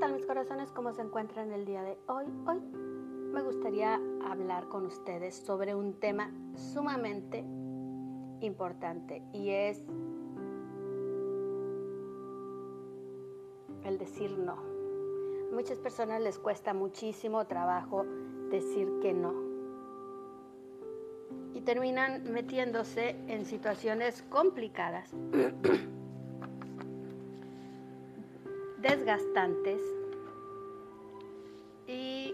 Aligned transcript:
tal 0.00 0.14
mis 0.14 0.24
corazones? 0.24 0.72
¿Cómo 0.72 0.94
se 0.94 1.02
encuentran 1.02 1.52
el 1.52 1.66
día 1.66 1.82
de 1.82 1.98
hoy? 2.06 2.24
Hoy 2.46 2.58
me 3.34 3.42
gustaría 3.42 4.00
hablar 4.24 4.66
con 4.68 4.86
ustedes 4.86 5.34
sobre 5.34 5.74
un 5.74 6.00
tema 6.00 6.32
sumamente 6.54 7.44
importante 8.40 9.22
y 9.34 9.50
es 9.50 9.82
el 13.84 13.98
decir 13.98 14.38
no. 14.38 14.54
A 14.54 15.54
muchas 15.54 15.78
personas 15.78 16.22
les 16.22 16.38
cuesta 16.38 16.72
muchísimo 16.72 17.46
trabajo 17.46 18.06
decir 18.50 18.88
que 19.02 19.12
no. 19.12 19.34
Y 21.52 21.60
terminan 21.60 22.24
metiéndose 22.32 23.16
en 23.28 23.44
situaciones 23.44 24.22
complicadas 24.30 25.14
y 31.88 32.32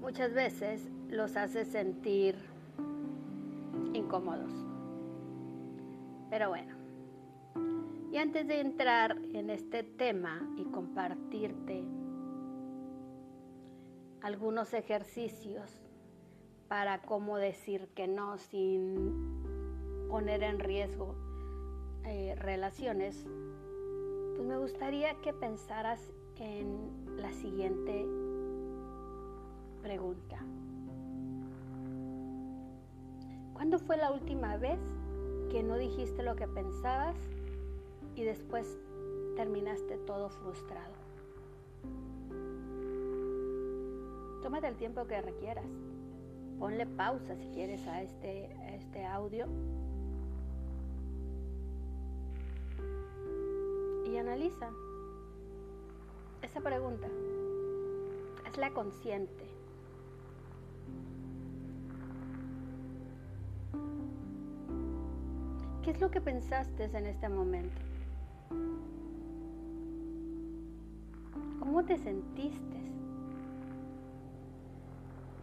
muchas 0.00 0.32
veces 0.32 0.88
los 1.10 1.36
hace 1.36 1.66
sentir 1.66 2.36
incómodos. 3.92 4.50
Pero 6.30 6.48
bueno, 6.48 6.74
y 8.10 8.16
antes 8.16 8.48
de 8.48 8.60
entrar 8.60 9.18
en 9.34 9.50
este 9.50 9.82
tema 9.82 10.40
y 10.56 10.64
compartirte 10.64 11.84
algunos 14.22 14.72
ejercicios 14.72 15.82
para 16.66 17.02
cómo 17.02 17.36
decir 17.36 17.88
que 17.94 18.08
no 18.08 18.38
sin 18.38 20.08
poner 20.08 20.42
en 20.42 20.60
riesgo 20.60 21.27
eh, 22.08 22.34
relaciones, 22.36 23.26
pues 24.34 24.48
me 24.48 24.56
gustaría 24.56 25.14
que 25.20 25.34
pensaras 25.34 26.00
en 26.38 26.90
la 27.18 27.30
siguiente 27.32 28.06
pregunta. 29.82 30.38
¿Cuándo 33.52 33.78
fue 33.78 33.98
la 33.98 34.10
última 34.10 34.56
vez 34.56 34.78
que 35.50 35.62
no 35.62 35.76
dijiste 35.76 36.22
lo 36.22 36.34
que 36.34 36.48
pensabas 36.48 37.16
y 38.14 38.22
después 38.22 38.78
terminaste 39.36 39.98
todo 39.98 40.30
frustrado? 40.30 40.94
Tómate 44.42 44.68
el 44.68 44.76
tiempo 44.76 45.06
que 45.06 45.20
requieras. 45.20 45.68
Ponle 46.58 46.86
pausa 46.86 47.36
si 47.36 47.48
quieres 47.48 47.86
a 47.86 48.00
este, 48.00 48.46
a 48.62 48.76
este 48.76 49.04
audio 49.04 49.46
analiza 54.18 54.70
esa 56.42 56.60
pregunta. 56.60 57.08
Es 58.46 58.56
la 58.56 58.70
consciente. 58.72 59.44
¿Qué 65.82 65.90
es 65.90 66.00
lo 66.00 66.10
que 66.10 66.20
pensaste 66.20 66.84
en 66.84 67.06
este 67.06 67.28
momento? 67.28 67.80
¿Cómo 71.58 71.84
te 71.84 71.96
sentiste? 71.98 72.78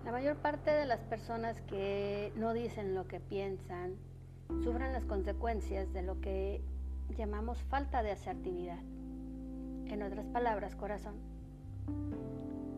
La 0.05 0.11
mayor 0.11 0.35
parte 0.37 0.69
de 0.71 0.85
las 0.85 0.99
personas 0.99 1.59
que 1.61 2.31
no 2.35 2.53
dicen 2.53 2.93
lo 2.93 3.07
que 3.07 3.19
piensan 3.19 3.95
sufren 4.63 4.93
las 4.93 5.05
consecuencias 5.05 5.91
de 5.93 6.03
lo 6.03 6.21
que 6.21 6.61
llamamos 7.17 7.61
falta 7.63 8.03
de 8.03 8.11
asertividad. 8.11 8.79
En 9.87 10.01
otras 10.01 10.25
palabras, 10.27 10.75
corazón, 10.75 11.15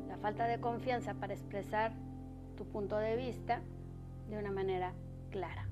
la 0.08 0.18
falta 0.18 0.46
de 0.46 0.60
confianza 0.60 1.14
para 1.14 1.34
expresar 1.34 1.94
tu 2.58 2.66
punto 2.66 2.98
de 2.98 3.16
vista 3.16 3.62
de 4.30 4.38
una 4.38 4.52
manera 4.52 4.94
clara. 5.32 5.68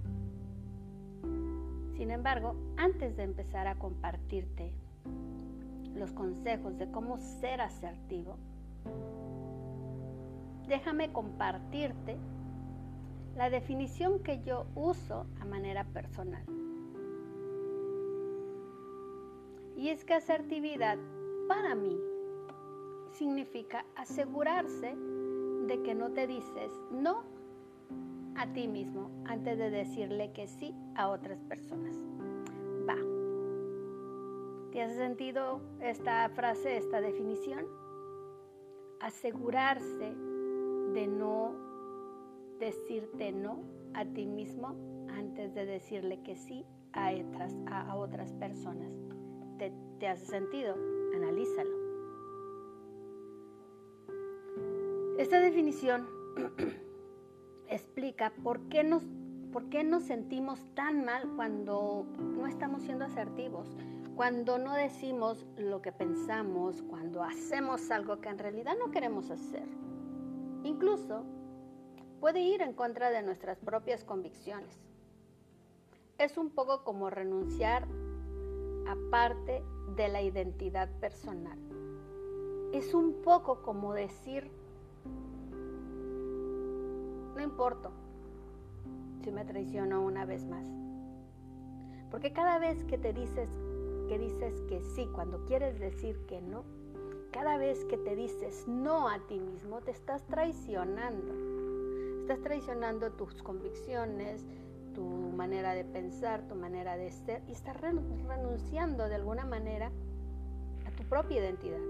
Sin 1.98 2.12
embargo, 2.12 2.56
antes 2.78 3.16
de 3.16 3.24
empezar 3.24 3.68
a 3.68 3.76
compartirte 3.76 4.72
los 5.96 6.12
consejos 6.12 6.78
de 6.78 6.92
cómo 6.92 7.18
ser 7.18 7.62
asertivo, 7.62 8.38
déjame 10.68 11.12
compartirte 11.12 12.18
la 13.36 13.50
definición 13.50 14.20
que 14.20 14.42
yo 14.44 14.66
uso 14.76 15.26
a 15.40 15.46
manera 15.46 15.84
personal. 15.86 16.44
Y 19.76 19.90
es 19.90 20.06
que 20.06 20.14
asertividad 20.14 20.98
para 21.48 21.76
mí 21.76 22.00
significa 23.12 23.86
asegurarse 23.96 24.96
de 25.68 25.82
que 25.84 25.94
no 25.96 26.12
te 26.12 26.28
dices 26.28 26.72
no 26.92 27.24
a 28.36 28.48
ti 28.54 28.68
mismo 28.68 29.10
antes 29.26 29.58
de 29.58 29.70
decirle 29.70 30.32
que 30.34 30.48
sí 30.48 30.74
a 30.96 31.10
otras 31.10 31.42
personas. 31.44 31.96
Va. 32.88 32.98
¿Te 34.72 34.82
has 34.82 34.96
sentido 34.96 35.62
esta 35.82 36.28
frase, 36.30 36.78
esta 36.78 37.02
definición? 37.02 37.66
Asegurarse 39.00 40.16
de 40.94 41.08
no 41.08 41.54
decirte 42.60 43.32
no 43.32 43.60
a 43.94 44.06
ti 44.06 44.26
mismo 44.26 44.76
antes 45.10 45.54
de 45.54 45.66
decirle 45.66 46.22
que 46.24 46.36
sí 46.36 46.66
a 46.94 47.12
otras, 47.12 47.56
a 47.68 47.96
otras 47.96 48.34
personas 48.34 49.05
te, 49.58 50.08
hace 50.08 50.26
sentido, 50.26 50.76
analízalo. 51.16 51.76
Esta 55.18 55.40
definición 55.40 56.08
explica 57.70 58.32
por 58.44 58.60
qué, 58.70 58.84
nos, 58.84 59.04
por 59.52 59.70
qué 59.70 59.84
nos 59.84 60.04
sentimos 60.04 60.60
tan 60.76 61.06
mal 61.06 61.30
cuando 61.36 62.06
no 62.20 62.48
estamos 62.48 62.82
siendo 62.84 63.06
asertivos, 63.06 63.68
cuando 64.16 64.58
no 64.58 64.74
decimos 64.74 65.46
lo 65.58 65.82
que 65.82 65.92
pensamos, 65.92 66.82
cuando 66.84 67.24
hacemos 67.24 67.92
algo 67.92 68.20
que 68.20 68.30
en 68.30 68.40
realidad 68.40 68.76
no 68.78 68.92
queremos 68.92 69.30
hacer. 69.32 69.68
Incluso 70.64 71.24
puede 72.20 72.42
ir 72.42 72.62
en 72.62 72.74
contra 72.74 73.10
de 73.10 73.22
nuestras 73.22 73.60
propias 73.60 74.04
convicciones. 74.04 74.78
Es 76.18 76.38
un 76.38 76.50
poco 76.50 76.84
como 76.84 77.10
renunciar 77.10 77.88
aparte 78.88 79.64
de 79.96 80.08
la 80.08 80.22
identidad 80.22 80.90
personal. 81.00 81.58
Es 82.74 82.94
un 82.94 83.22
poco 83.24 83.62
como 83.62 83.94
decir, 83.94 84.50
no 87.36 87.42
importa 87.42 87.90
si 89.24 89.32
me 89.32 89.46
traiciono 89.46 90.02
una 90.02 90.26
vez 90.26 90.46
más. 90.46 90.68
Porque 92.12 92.34
cada 92.34 92.60
vez 92.60 92.84
que 92.86 92.98
te 92.98 93.14
dices 93.14 93.50
que 94.08 94.20
dices 94.20 94.62
que 94.70 94.82
sí, 94.82 95.08
cuando 95.14 95.46
quieres 95.46 95.80
decir 95.80 96.26
que 96.28 96.42
no, 96.42 96.64
cada 97.32 97.58
vez 97.58 97.84
que 97.86 97.98
te 97.98 98.16
dices 98.16 98.68
no 98.68 99.10
a 99.10 99.20
ti 99.28 99.40
mismo, 99.40 99.82
te 99.82 99.92
estás 99.92 100.26
traicionando. 100.28 101.34
Estás 102.22 102.42
traicionando 102.42 103.12
tus 103.12 103.42
convicciones, 103.44 104.46
tu 104.96 105.04
manera 105.04 105.74
de 105.74 105.84
pensar, 105.84 106.42
tu 106.48 106.56
manera 106.56 106.98
de 106.98 107.12
ser, 107.12 107.44
y 107.48 107.52
estás 107.52 107.76
renunciando 107.80 109.08
de 109.08 109.16
alguna 109.16 109.46
manera 109.46 109.92
a 110.88 110.92
tu 110.92 111.04
propia 111.04 111.40
identidad. 111.40 111.82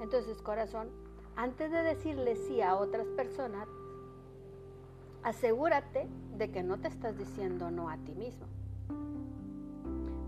Entonces, 0.00 0.40
corazón, 0.40 0.88
antes 1.34 1.70
de 1.70 1.82
decirle 1.82 2.36
sí 2.36 2.62
a 2.62 2.76
otras 2.76 3.06
personas, 3.08 3.68
asegúrate 5.22 6.06
de 6.38 6.50
que 6.50 6.62
no 6.62 6.78
te 6.78 6.88
estás 6.88 7.18
diciendo 7.18 7.70
no 7.70 7.90
a 7.90 7.96
ti 7.98 8.14
mismo. 8.14 8.46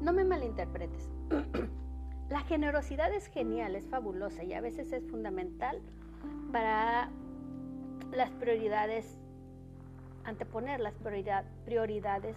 No 0.03 0.13
me 0.13 0.25
malinterpretes. 0.25 1.09
La 2.29 2.41
generosidad 2.41 3.13
es 3.13 3.27
genial, 3.29 3.75
es 3.77 3.87
fabulosa 3.87 4.45
y 4.45 4.53
a 4.53 4.61
veces 4.61 4.93
es 4.93 5.07
fundamental 5.07 5.81
para 6.53 7.11
las 8.13 8.31
prioridades 8.33 9.18
anteponer 10.29 10.81
las 10.81 10.95
prioridades 11.65 12.37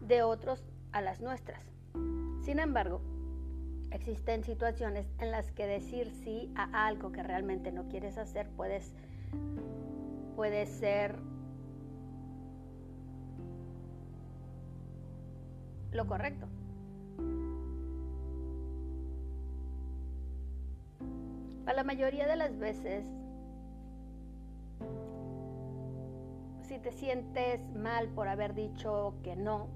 de 0.00 0.22
otros 0.22 0.64
a 0.92 1.00
las 1.00 1.20
nuestras. 1.20 1.62
Sin 2.42 2.58
embargo, 2.58 3.00
existen 3.90 4.44
situaciones 4.44 5.06
en 5.18 5.30
las 5.30 5.50
que 5.52 5.66
decir 5.66 6.10
sí 6.10 6.52
a 6.54 6.86
algo 6.86 7.12
que 7.12 7.22
realmente 7.22 7.72
no 7.72 7.88
quieres 7.88 8.16
hacer 8.18 8.48
puedes, 8.56 8.94
puede 10.36 10.66
ser 10.66 11.18
lo 15.90 16.06
correcto. 16.06 16.48
Para 21.64 21.76
la 21.76 21.84
mayoría 21.84 22.26
de 22.26 22.36
las 22.36 22.58
veces 22.58 23.06
si 26.62 26.78
te 26.78 26.92
sientes 26.92 27.60
mal 27.74 28.08
por 28.08 28.28
haber 28.28 28.54
dicho 28.54 29.14
que 29.22 29.36
no, 29.36 29.68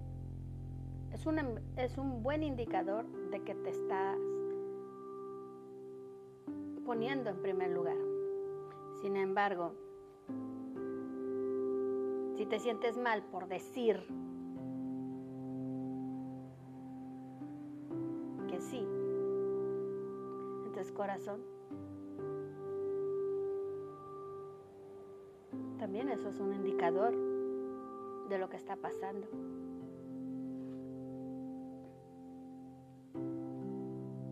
Es 1.13 1.27
un, 1.27 1.39
es 1.77 1.97
un 1.99 2.23
buen 2.23 2.43
indicador 2.43 3.07
de 3.31 3.43
que 3.43 3.55
te 3.55 3.71
estás 3.71 4.19
poniendo 6.85 7.31
en 7.31 7.43
primer 7.43 7.71
lugar. 7.71 7.97
Sin 9.01 9.17
embargo, 9.17 9.73
si 12.37 12.45
te 12.47 12.59
sientes 12.59 12.99
mal 12.99 13.23
por 13.25 13.49
decir 13.49 13.97
que 18.49 18.61
sí, 18.61 18.87
entonces 20.67 20.93
corazón, 20.93 21.41
también 25.87 26.09
eso 26.09 26.31
es 26.31 26.41
un 26.41 26.53
indicador 26.53 27.15
de 28.29 28.39
lo 28.39 28.49
que 28.49 28.57
está 28.57 28.75
pasando. 28.75 29.25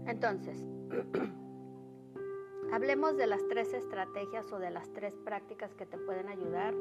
Entonces, 0.04 0.66
hablemos 2.72 3.16
de 3.16 3.28
las 3.28 3.46
tres 3.46 3.72
estrategias 3.72 4.50
o 4.50 4.58
de 4.58 4.70
las 4.72 4.92
tres 4.94 5.14
prácticas 5.24 5.72
que 5.76 5.86
te 5.86 5.96
pueden 5.96 6.26
ayudar 6.26 6.74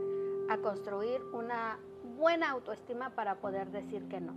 a 0.49 0.57
construir 0.57 1.21
una 1.33 1.77
buena 2.17 2.49
autoestima 2.49 3.11
para 3.11 3.35
poder 3.35 3.69
decir 3.69 4.07
que 4.07 4.21
no. 4.21 4.33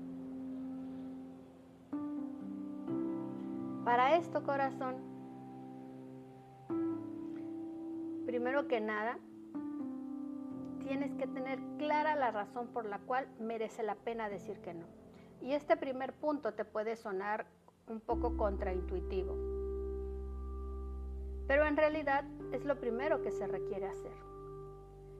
Para 3.87 4.19
esto, 4.19 4.43
corazón, 4.43 4.97
primero 8.27 8.69
que 8.69 8.83
nada, 8.83 9.19
tienes 10.87 11.13
que 11.15 11.27
tener 11.27 11.59
clara 11.79 12.15
la 12.17 12.31
razón 12.31 12.69
por 12.69 12.87
la 12.87 12.99
cual 12.99 13.27
merece 13.39 13.83
la 13.83 13.95
pena 13.95 14.29
decir 14.29 14.61
que 14.61 14.75
no. 14.75 14.87
Y 15.43 15.53
este 15.53 15.77
primer 15.77 16.13
punto 16.13 16.55
te 16.55 16.65
puede 16.65 16.97
sonar 16.97 17.47
un 17.89 18.01
poco 18.01 18.37
contraintuitivo, 18.37 19.35
pero 21.47 21.67
en 21.67 21.77
realidad 21.77 22.25
es 22.53 22.65
lo 22.65 22.81
primero 22.81 23.23
que 23.23 23.31
se 23.31 23.47
requiere 23.47 23.87
hacer 23.87 24.27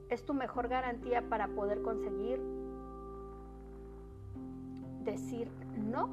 es 0.09 0.25
tu 0.25 0.33
mejor 0.33 0.67
garantía 0.67 1.27
para 1.29 1.47
poder 1.49 1.81
conseguir 1.81 2.39
decir 5.03 5.49
no 5.77 6.09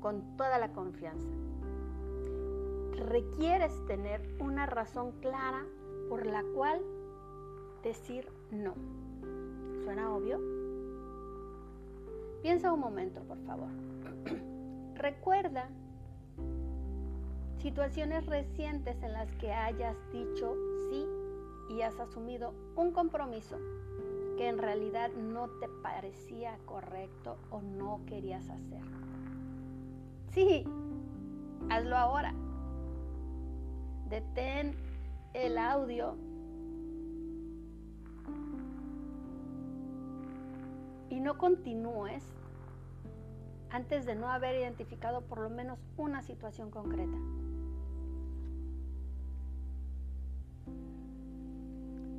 con 0.00 0.36
toda 0.36 0.58
la 0.58 0.72
confianza. 0.72 1.28
Requieres 2.92 3.72
tener 3.86 4.36
una 4.40 4.66
razón 4.66 5.12
clara 5.20 5.64
por 6.08 6.26
la 6.26 6.42
cual 6.54 6.80
decir 7.82 8.28
no. 8.54 8.74
¿Suena 9.84 10.14
obvio? 10.14 10.40
Piensa 12.42 12.72
un 12.72 12.80
momento, 12.80 13.22
por 13.22 13.38
favor. 13.44 13.68
Recuerda 14.94 15.68
situaciones 17.58 18.26
recientes 18.26 19.02
en 19.02 19.12
las 19.12 19.30
que 19.36 19.52
hayas 19.52 19.96
dicho 20.12 20.54
sí 20.90 21.06
y 21.70 21.82
has 21.82 21.98
asumido 21.98 22.52
un 22.76 22.92
compromiso 22.92 23.56
que 24.36 24.48
en 24.48 24.58
realidad 24.58 25.10
no 25.12 25.48
te 25.60 25.68
parecía 25.82 26.58
correcto 26.66 27.38
o 27.50 27.62
no 27.62 28.00
querías 28.06 28.48
hacer. 28.50 28.82
Sí, 30.32 30.64
hazlo 31.70 31.96
ahora. 31.96 32.34
Detén 34.08 34.76
el 35.32 35.56
audio 35.56 36.16
y 41.14 41.20
no 41.20 41.38
continúes 41.38 42.24
antes 43.70 44.04
de 44.04 44.16
no 44.16 44.30
haber 44.30 44.56
identificado 44.56 45.20
por 45.20 45.38
lo 45.38 45.48
menos 45.48 45.78
una 45.96 46.22
situación 46.22 46.72
concreta. 46.72 47.16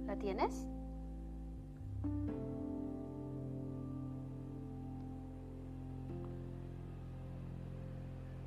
¿La 0.07 0.15
tienes? 0.15 0.65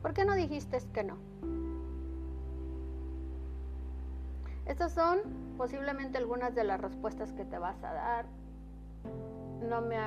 ¿Por 0.00 0.15
qué 0.15 0.25
no 0.25 0.35
dijiste 0.35 0.79
que 0.95 1.05
no? 1.05 1.19
Estas 4.65 4.93
son 4.95 5.19
posiblemente 5.59 6.17
algunas 6.17 6.55
de 6.55 6.65
las 6.65 6.81
respuestas 6.81 7.33
que 7.33 7.45
te 7.45 7.59
vas 7.59 7.83
a 7.85 7.93
dar. 7.93 8.48
No 9.69 9.82
me, 9.82 9.99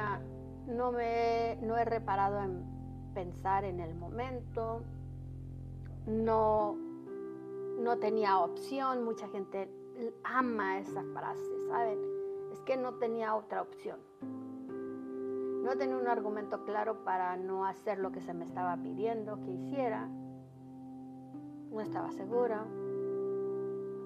no 0.67 0.91
me 0.91 1.57
no 1.61 1.77
he 1.77 1.85
reparado 1.85 2.39
en 2.39 2.63
pensar 3.13 3.63
en 3.63 3.79
el 3.79 3.93
momento. 3.93 4.81
No, 6.07 6.75
no 7.79 7.97
tenía 7.97 8.39
opción. 8.39 9.03
Mucha 9.03 9.27
gente 9.27 9.69
ama 10.23 10.79
esa 10.79 11.03
frase, 11.13 11.67
¿saben? 11.69 11.99
Es 12.53 12.59
que 12.65 12.77
no 12.77 12.95
tenía 12.95 13.35
otra 13.35 13.61
opción. 13.61 13.99
No 15.63 15.77
tenía 15.77 15.95
un 15.95 16.07
argumento 16.07 16.63
claro 16.65 17.03
para 17.03 17.37
no 17.37 17.65
hacer 17.65 17.99
lo 17.99 18.11
que 18.11 18.21
se 18.21 18.33
me 18.33 18.45
estaba 18.45 18.75
pidiendo 18.77 19.39
que 19.41 19.51
hiciera. 19.51 20.07
No 21.69 21.81
estaba 21.81 22.11
segura. 22.11 22.65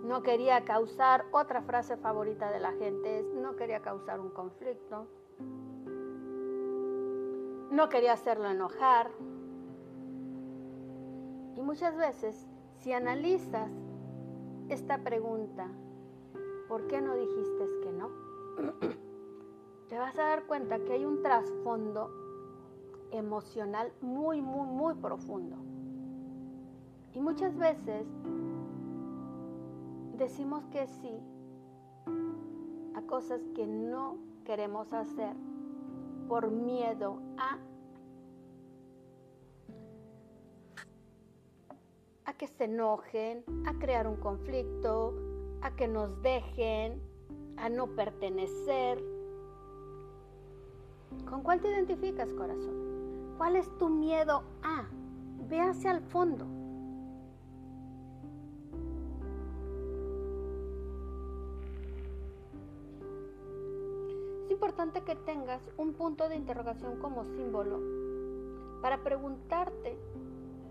No 0.06 0.22
quería 0.22 0.64
causar, 0.64 1.26
otra 1.32 1.64
frase 1.64 1.98
favorita 1.98 2.52
de 2.52 2.60
la 2.60 2.72
gente 2.74 3.20
es, 3.20 3.26
no 3.34 3.56
quería 3.56 3.82
causar 3.82 4.20
un 4.20 4.30
conflicto. 4.30 5.08
No 7.72 7.90
quería 7.90 8.14
hacerlo 8.14 8.48
enojar. 8.48 9.10
Y 11.56 11.62
muchas 11.62 11.98
veces, 11.98 12.48
si 12.82 12.94
analizas 12.94 13.72
esta 14.70 15.00
pregunta, 15.00 15.72
¿por 16.68 16.86
qué 16.86 17.02
no 17.02 17.16
dijiste 17.16 17.68
que 17.82 17.92
no? 17.92 18.10
Te 19.90 19.98
vas 19.98 20.20
a 20.20 20.24
dar 20.24 20.46
cuenta 20.46 20.78
que 20.84 20.94
hay 20.94 21.06
un 21.06 21.24
trasfondo 21.24 22.12
emocional 23.10 23.92
muy, 24.02 24.40
muy, 24.40 24.68
muy 24.68 24.94
profundo. 24.94 25.56
Y 27.16 27.22
muchas 27.22 27.58
veces 27.58 28.06
decimos 30.18 30.64
que 30.72 30.88
sí 30.88 31.20
a 32.96 33.02
cosas 33.02 33.42
que 33.56 33.68
no 33.68 34.18
queremos 34.46 34.92
hacer 34.94 35.36
por 36.28 36.50
miedo 36.50 37.20
a 37.38 37.58
a 42.26 42.34
que 42.34 42.48
se 42.48 42.64
enojen, 42.64 43.44
a 43.68 43.74
crear 43.78 44.08
un 44.08 44.16
conflicto, 44.16 45.14
a 45.62 45.76
que 45.76 45.88
nos 45.88 46.22
dejen, 46.24 47.00
a 47.58 47.70
no 47.70 47.88
pertenecer. 47.88 49.04
¿Con 51.30 51.44
cuál 51.44 51.62
te 51.62 51.70
identificas, 51.70 52.28
corazón? 52.34 53.36
¿Cuál 53.38 53.56
es 53.58 53.70
tu 53.78 53.90
miedo 53.90 54.44
a? 54.64 54.86
Ve 55.48 55.62
hacia 55.62 55.92
el 55.92 56.02
fondo. 56.02 56.48
Importante 64.76 65.04
que 65.04 65.16
tengas 65.16 65.62
un 65.78 65.94
punto 65.94 66.28
de 66.28 66.36
interrogación 66.36 67.00
como 67.00 67.24
símbolo 67.24 67.80
para 68.82 69.02
preguntarte 69.04 69.98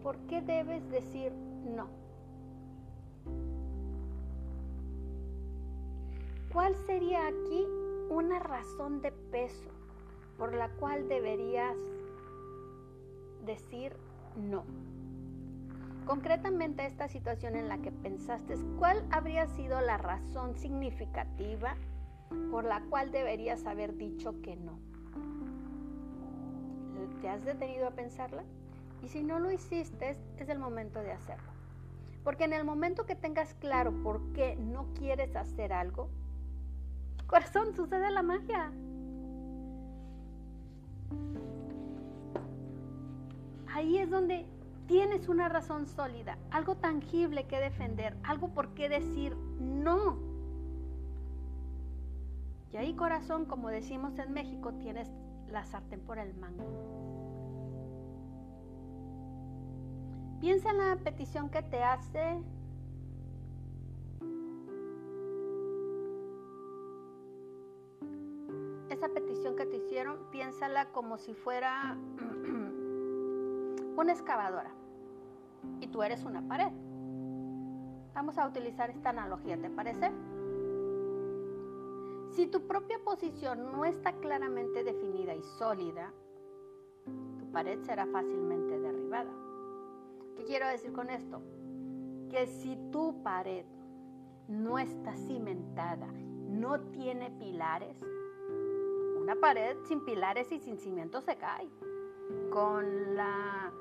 por 0.03 0.19
qué 0.27 0.43
debes 0.43 0.87
decir 0.91 1.33
no. 1.33 1.89
¿Cuál 6.53 6.77
sería 6.85 7.27
aquí 7.27 7.67
una 8.11 8.41
razón 8.41 9.01
de 9.01 9.11
peso 9.11 9.71
por 10.37 10.53
la 10.53 10.69
cual 10.69 11.09
deberías 11.09 11.79
decir 13.47 13.97
no? 14.37 14.65
Concretamente 16.05 16.85
esta 16.85 17.09
situación 17.09 17.57
en 17.57 17.71
la 17.71 17.79
que 17.79 17.91
pensaste, 17.91 18.57
¿cuál 18.79 19.03
habría 19.11 19.47
sido 19.47 19.81
la 19.81 19.97
razón 19.97 20.55
significativa 20.57 21.75
por 22.51 22.65
la 22.65 22.81
cual 22.83 23.11
deberías 23.11 23.67
haber 23.67 23.97
dicho 23.97 24.41
que 24.43 24.57
no? 24.57 24.79
¿Te 27.21 27.29
has 27.29 27.45
detenido 27.45 27.87
a 27.89 27.91
pensarla? 27.91 28.45
Y 29.03 29.09
si 29.09 29.23
no 29.23 29.39
lo 29.39 29.51
hiciste, 29.51 30.17
es 30.39 30.49
el 30.49 30.59
momento 30.59 31.01
de 31.01 31.13
hacerlo. 31.13 31.51
Porque 32.23 32.45
en 32.45 32.53
el 32.53 32.65
momento 32.65 33.07
que 33.07 33.15
tengas 33.15 33.55
claro 33.55 33.93
por 34.03 34.33
qué 34.33 34.57
no 34.57 34.87
quieres 34.95 35.37
hacer 35.37 35.73
algo, 35.73 36.09
corazón, 37.27 37.75
sucede 37.75 38.11
la 38.11 38.23
magia. 38.23 38.73
Ahí 43.73 43.99
es 43.99 44.11
donde 44.11 44.47
tienes 44.87 45.29
una 45.29 45.49
razón 45.49 45.87
sólida, 45.87 46.39
algo 46.51 46.77
tangible 46.77 47.47
que 47.47 47.59
defender, 47.59 48.17
algo 48.23 48.49
por 48.49 48.69
qué 48.75 48.89
decir 48.89 49.37
no. 49.61 50.34
Y 52.75 52.77
ahí, 52.77 52.95
corazón, 52.95 53.45
como 53.45 53.69
decimos 53.69 54.19
en 54.19 54.33
México, 54.33 54.75
tienes 54.75 55.09
la 55.47 55.65
sartén 55.65 56.01
por 56.01 56.19
el 56.19 56.35
mango. 56.35 56.65
Piensa 60.41 60.71
en 60.71 60.79
la 60.79 60.97
petición 60.97 61.51
que 61.51 61.63
te 61.63 61.85
hace 61.85 62.43
esa 68.91 69.09
petición 69.09 69.55
que 69.55 69.67
te 69.67 69.77
hicieron, 69.77 70.19
piénsala 70.33 70.87
como 70.87 71.17
si 71.17 71.33
fuera 71.33 71.97
una 73.97 74.13
excavadora 74.13 74.75
y 75.79 75.87
tú 75.87 76.03
eres 76.03 76.25
una 76.25 76.43
pared. 76.49 76.73
Vamos 78.15 78.37
a 78.37 78.49
utilizar 78.49 78.91
esta 78.91 79.11
analogía, 79.11 79.57
¿te 79.61 79.71
parece? 79.71 80.11
Si 82.35 82.49
tu 82.49 82.67
propia 82.67 82.99
posición 82.99 83.71
no 83.71 83.85
está 83.85 84.13
claramente 84.15 84.83
definida 84.83 85.37
y 85.37 85.43
sólida, 85.57 86.13
tu 87.39 87.53
pared 87.53 87.81
será 87.83 88.07
fácilmente 88.07 88.81
derribada. 88.81 89.31
¿Qué 90.37 90.43
quiero 90.43 90.67
decir 90.67 90.93
con 90.93 91.11
esto? 91.11 91.41
Que 92.29 92.49
si 92.49 92.77
tu 92.91 93.23
pared 93.23 93.65
no 94.49 94.81
está 94.81 95.15
cimentada, 95.15 96.09
no 96.09 96.81
tiene 96.91 97.31
pilares, 97.31 97.97
una 99.17 99.37
pared 99.37 99.77
sin 99.87 100.05
pilares 100.05 100.51
y 100.51 100.59
sin 100.59 100.77
cimiento 100.77 101.21
se 101.21 101.37
cae. 101.37 101.69
Con 102.51 103.15
la 103.15 103.73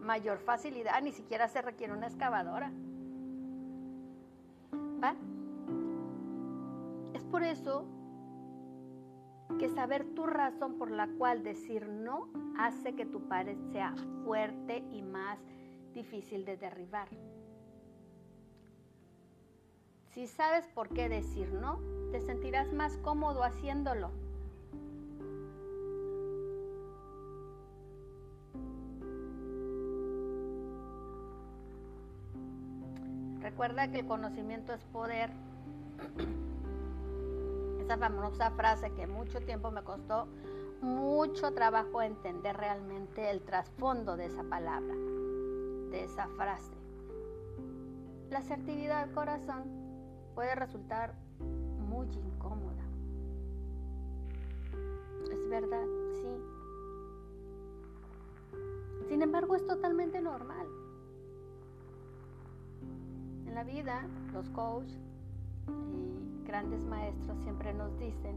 mayor 0.00 0.38
facilidad, 0.38 1.00
ni 1.00 1.12
siquiera 1.12 1.46
se 1.46 1.62
requiere 1.62 1.92
una 1.92 2.08
excavadora. 2.08 2.72
¿Va? 5.00 5.14
Es 7.14 7.22
por 7.24 7.44
eso 7.44 7.86
que 9.58 9.68
saber 9.68 10.04
tu 10.14 10.26
razón 10.26 10.78
por 10.78 10.90
la 10.90 11.08
cual 11.18 11.42
decir 11.42 11.86
no 11.86 12.28
hace 12.58 12.94
que 12.94 13.06
tu 13.06 13.28
pared 13.28 13.56
sea 13.72 13.94
fuerte 14.24 14.84
y 14.92 15.02
más 15.02 15.38
difícil 15.92 16.44
de 16.44 16.56
derribar. 16.56 17.08
Si 20.12 20.26
sabes 20.26 20.66
por 20.68 20.88
qué 20.88 21.08
decir 21.08 21.52
no, 21.52 21.78
te 22.10 22.20
sentirás 22.20 22.72
más 22.72 22.96
cómodo 22.98 23.44
haciéndolo. 23.44 24.10
Recuerda 33.40 33.90
que 33.90 34.00
el 34.00 34.06
conocimiento 34.06 34.72
es 34.72 34.84
poder. 34.84 35.30
Esa 37.90 37.98
famosa 37.98 38.52
frase 38.52 38.92
que 38.92 39.08
mucho 39.08 39.40
tiempo 39.40 39.72
me 39.72 39.82
costó 39.82 40.28
mucho 40.80 41.52
trabajo 41.54 42.00
entender 42.02 42.56
realmente 42.56 43.28
el 43.28 43.42
trasfondo 43.42 44.16
de 44.16 44.26
esa 44.26 44.44
palabra, 44.44 44.94
de 44.94 46.04
esa 46.04 46.28
frase. 46.36 46.70
La 48.30 48.38
asertividad 48.38 49.10
corazón 49.10 49.64
puede 50.36 50.54
resultar 50.54 51.16
muy 51.88 52.06
incómoda. 52.06 52.84
Es 55.32 55.48
verdad, 55.48 55.86
sí. 56.12 56.28
Sin 59.08 59.20
embargo, 59.20 59.56
es 59.56 59.66
totalmente 59.66 60.20
normal. 60.20 60.68
En 63.48 63.54
la 63.56 63.64
vida, 63.64 64.06
los 64.32 64.48
coaches 64.50 65.09
y 65.70 66.46
grandes 66.46 66.84
maestros 66.84 67.38
siempre 67.40 67.72
nos 67.72 67.98
dicen 67.98 68.36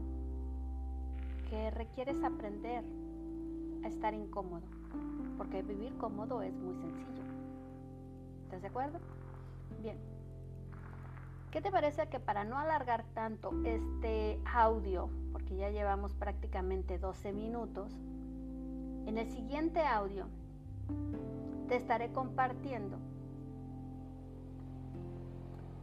que 1.48 1.70
requieres 1.70 2.22
aprender 2.22 2.84
a 3.84 3.88
estar 3.88 4.14
incómodo, 4.14 4.62
porque 5.36 5.62
vivir 5.62 5.96
cómodo 5.98 6.42
es 6.42 6.54
muy 6.54 6.74
sencillo. 6.74 7.22
¿Estás 8.44 8.62
de 8.62 8.68
acuerdo? 8.68 8.98
Bien. 9.82 9.98
¿Qué 11.50 11.60
te 11.60 11.70
parece 11.70 12.08
que 12.08 12.18
para 12.18 12.44
no 12.44 12.58
alargar 12.58 13.04
tanto 13.14 13.52
este 13.64 14.40
audio, 14.44 15.08
porque 15.32 15.56
ya 15.56 15.70
llevamos 15.70 16.14
prácticamente 16.14 16.98
12 16.98 17.32
minutos, 17.32 17.92
en 19.06 19.18
el 19.18 19.30
siguiente 19.30 19.80
audio 19.80 20.26
te 21.68 21.76
estaré 21.76 22.10
compartiendo 22.10 22.98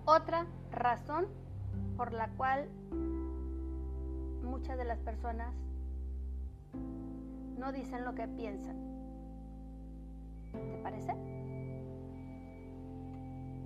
otra 0.05 0.45
razón 0.71 1.27
por 1.97 2.13
la 2.13 2.29
cual 2.29 2.69
muchas 4.43 4.77
de 4.77 4.85
las 4.85 4.99
personas 4.99 5.53
no 7.57 7.71
dicen 7.71 8.03
lo 8.05 8.15
que 8.15 8.27
piensan. 8.27 8.75
¿Te 10.51 10.77
parece? 10.83 11.13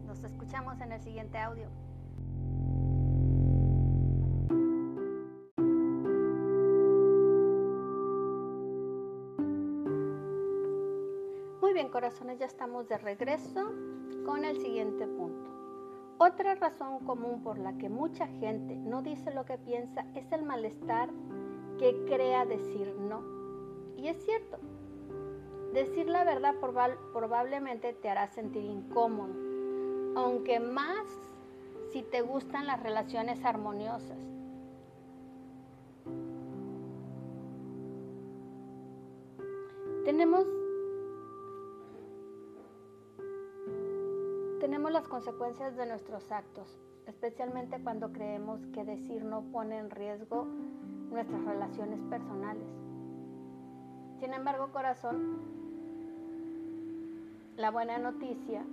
Nos 0.06 0.24
escuchamos 0.24 0.80
en 0.82 0.92
el 0.92 1.02
siguiente 1.02 1.38
audio. 1.38 1.68
Muy 11.62 11.74
bien, 11.74 11.90
corazones, 11.90 12.38
ya 12.38 12.46
estamos 12.46 12.88
de 12.88 12.98
regreso 12.98 13.72
con 14.26 14.46
el 14.46 14.58
siguiente 14.62 15.08
punto. 15.08 15.65
Otra 16.18 16.56
razón 16.56 17.00
común 17.06 17.44
por 17.44 17.58
la 17.58 17.74
que 17.78 17.90
mucha 17.90 18.28
gente 18.28 18.78
no 18.78 19.02
dice 19.02 19.34
lo 19.34 19.46
que 19.46 19.58
piensa 19.58 20.06
es 20.16 20.32
el 20.32 20.44
malestar 20.44 21.10
que 21.78 22.06
crea 22.06 22.46
decir 22.46 22.96
no. 22.98 23.22
Y 23.98 24.08
es 24.08 24.24
cierto, 24.24 24.58
decir 25.74 26.08
la 26.08 26.24
verdad 26.24 26.56
probablemente 27.12 27.92
te 27.94 28.10
hará 28.10 28.28
sentir 28.28 28.64
incómodo, 28.64 29.34
aunque 30.16 30.62
más 30.62 31.06
si 31.92 32.02
te 32.02 32.22
gustan 32.22 32.66
las 32.66 32.82
relaciones 32.82 33.44
armoniosas. 33.44 34.35
Consecuencias 45.16 45.78
de 45.78 45.86
nuestros 45.86 46.30
actos, 46.30 46.78
especialmente 47.08 47.80
cuando 47.82 48.12
creemos 48.12 48.60
que 48.74 48.84
decir 48.84 49.24
no 49.24 49.44
pone 49.44 49.78
en 49.78 49.90
riesgo 49.90 50.44
nuestras 51.10 51.42
relaciones 51.46 52.02
personales. 52.10 52.68
Sin 54.20 54.34
embargo, 54.34 54.74
corazón, 54.74 55.38
la 57.56 57.72
buena 57.72 57.98
noticia 57.98 58.66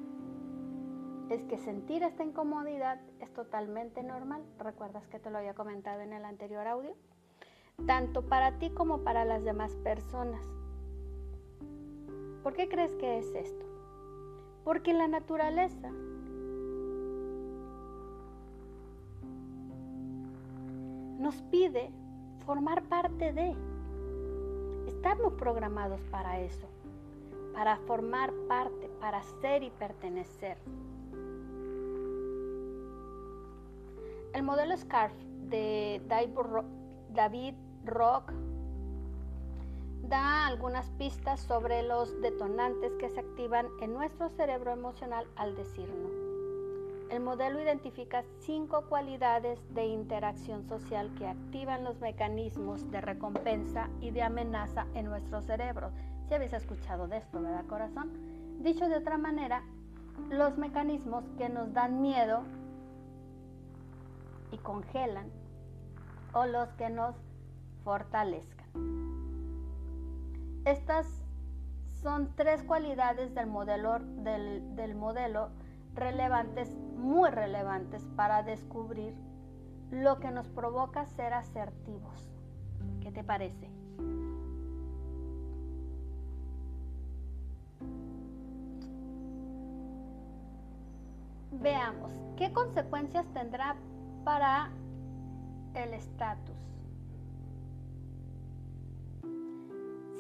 es 1.31 1.45
que 1.45 1.59
sentir 1.59 2.03
esta 2.03 2.25
incomodidad 2.25 3.01
es 3.21 3.33
totalmente 3.33 4.03
normal. 4.03 4.43
¿Recuerdas 4.59 5.07
que 5.07 5.21
te 5.21 5.31
lo 5.31 5.39
había 5.39 5.55
comentado 5.55 6.01
en 6.01 6.13
el 6.13 6.25
anterior 6.25 6.67
audio? 6.67 6.97
Tanto 7.87 8.23
para 8.23 8.59
ti 8.59 8.71
como 8.71 9.05
para 9.05 9.25
las 9.25 9.45
demás 9.45 9.77
personas. 9.85 10.45
¿Por 12.43 12.55
qué 12.55 12.69
crees 12.69 12.97
que 12.97 13.19
es 13.19 13.33
esto? 13.33 13.65
Porque 14.65 14.93
la 14.93 15.07
naturaleza 15.07 15.93
nos 21.23 21.41
pide 21.43 21.89
formar 22.45 22.83
parte 22.89 23.33
de. 23.33 23.55
Estamos 24.89 25.35
programados 25.35 26.01
para 26.11 26.41
eso, 26.41 26.67
para 27.55 27.77
formar 27.77 28.33
parte, 28.49 28.91
para 29.01 29.23
ser 29.41 29.63
y 29.63 29.71
pertenecer. 29.71 30.59
El 34.35 34.43
modelo 34.43 34.77
SCARF 34.77 35.15
de 35.49 36.03
David 37.11 37.55
Rock 37.85 38.33
da 40.09 40.47
algunas 40.47 40.91
pistas 40.93 41.41
sobre 41.41 41.85
los 41.85 42.21
detonantes 42.21 42.93
que 42.97 43.09
se 43.11 43.21
activan 43.21 43.69
en 43.81 43.93
nuestro 43.93 44.29
cerebro 44.31 44.73
emocional 44.73 45.27
al 45.37 45.55
decir 45.55 45.89
no. 45.89 46.22
El 47.13 47.21
modelo 47.21 47.61
identifica 47.61 48.25
cinco 48.39 48.87
cualidades 48.89 49.61
de 49.75 49.85
interacción 49.85 50.67
social 50.67 51.15
que 51.19 51.27
activan 51.27 51.85
los 51.85 52.01
mecanismos 52.01 52.91
de 52.91 53.03
recompensa 53.03 53.91
y 54.01 54.13
de 54.13 54.23
amenaza 54.23 54.87
en 54.95 55.05
nuestro 55.05 55.43
cerebro. 55.43 55.91
Si 56.27 56.33
habéis 56.33 56.55
escuchado 56.55 57.09
de 57.09 57.19
esto, 57.19 57.43
¿verdad, 57.43 57.67
corazón? 57.67 58.13
Dicho 58.61 58.89
de 58.89 58.97
otra 58.97 59.19
manera, 59.19 59.63
los 60.31 60.57
mecanismos 60.57 61.23
que 61.37 61.51
nos 61.51 61.75
dan 61.75 62.01
miedo 62.01 62.45
y 64.51 64.57
congelan 64.57 65.31
o 66.33 66.47
los 66.47 66.73
que 66.79 66.89
nos 66.89 67.15
fortalezcan. 67.85 68.63
Estas 70.65 71.07
son 72.03 72.35
tres 72.37 72.63
cualidades 72.63 73.35
del 73.35 73.49
modelo, 73.49 73.99
del, 73.99 74.95
modelo 74.95 75.51
relevantes, 75.95 76.75
muy 76.97 77.31
relevantes 77.31 78.07
para 78.17 78.43
descubrir 78.43 79.15
lo 79.91 80.19
que 80.19 80.31
nos 80.31 80.49
provoca 80.49 81.07
ser 81.07 81.35
asertivos. 81.35 82.29
¿Qué 83.01 83.13
te 83.13 83.25
parece? 83.25 83.73
veamos, 91.63 92.13
¿qué 92.37 92.53
consecuencias 92.53 93.25
tendrá 93.33 93.77
para 94.25 94.71
el 95.75 95.95
estatus? 95.95 96.57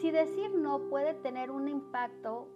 Si 0.00 0.10
decir 0.10 0.52
no 0.54 0.88
puede 0.88 1.14
tener 1.14 1.50
un 1.50 1.68
impacto 1.68 2.48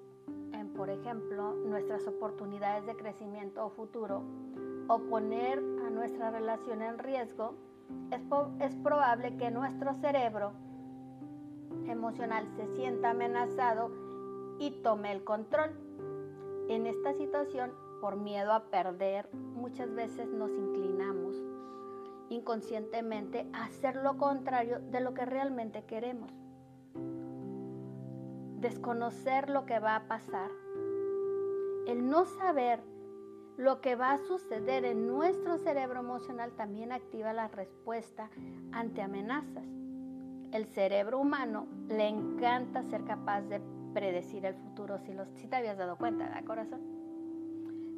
por 0.68 0.90
ejemplo, 0.90 1.54
nuestras 1.54 2.06
oportunidades 2.06 2.86
de 2.86 2.96
crecimiento 2.96 3.64
o 3.64 3.70
futuro, 3.70 4.22
o 4.88 4.98
poner 4.98 5.58
a 5.86 5.90
nuestra 5.90 6.30
relación 6.30 6.82
en 6.82 6.98
riesgo, 6.98 7.54
es, 8.10 8.20
es 8.60 8.76
probable 8.76 9.36
que 9.36 9.50
nuestro 9.50 9.94
cerebro 9.94 10.52
emocional 11.86 12.46
se 12.56 12.66
sienta 12.76 13.10
amenazado 13.10 13.90
y 14.58 14.70
tome 14.82 15.12
el 15.12 15.24
control. 15.24 15.70
En 16.68 16.86
esta 16.86 17.12
situación, 17.14 17.72
por 18.00 18.16
miedo 18.16 18.52
a 18.52 18.64
perder, 18.64 19.28
muchas 19.32 19.92
veces 19.94 20.28
nos 20.28 20.50
inclinamos 20.50 21.36
inconscientemente 22.28 23.46
a 23.52 23.64
hacer 23.64 23.96
lo 23.96 24.16
contrario 24.16 24.80
de 24.80 25.00
lo 25.00 25.14
que 25.14 25.24
realmente 25.24 25.84
queremos. 25.84 26.45
Desconocer 28.66 29.48
lo 29.48 29.64
que 29.64 29.78
va 29.78 29.94
a 29.94 30.08
pasar, 30.08 30.50
el 31.86 32.10
no 32.10 32.24
saber 32.24 32.80
lo 33.56 33.80
que 33.80 33.94
va 33.94 34.10
a 34.10 34.18
suceder 34.18 34.84
en 34.84 35.06
nuestro 35.06 35.56
cerebro 35.58 36.00
emocional 36.00 36.50
también 36.56 36.90
activa 36.90 37.32
la 37.32 37.46
respuesta 37.46 38.28
ante 38.72 39.02
amenazas. 39.02 39.64
El 40.50 40.66
cerebro 40.66 41.20
humano 41.20 41.68
le 41.86 42.08
encanta 42.08 42.82
ser 42.82 43.04
capaz 43.04 43.42
de 43.42 43.60
predecir 43.94 44.44
el 44.44 44.56
futuro, 44.56 44.98
si, 44.98 45.12
los, 45.12 45.28
si 45.36 45.46
te 45.46 45.54
habías 45.54 45.78
dado 45.78 45.96
cuenta, 45.96 46.24
¿verdad, 46.24 46.44
corazón? 46.44 46.80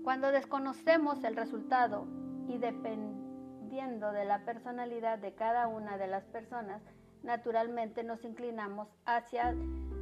Cuando 0.04 0.30
desconocemos 0.30 1.24
el 1.24 1.34
resultado 1.34 2.06
y 2.46 2.58
dependiendo 2.58 4.12
de 4.12 4.26
la 4.26 4.44
personalidad 4.44 5.18
de 5.18 5.32
cada 5.32 5.66
una 5.66 5.96
de 5.96 6.08
las 6.08 6.26
personas, 6.26 6.82
naturalmente 7.22 8.04
nos 8.04 8.22
inclinamos 8.22 8.88
hacia 9.06 9.54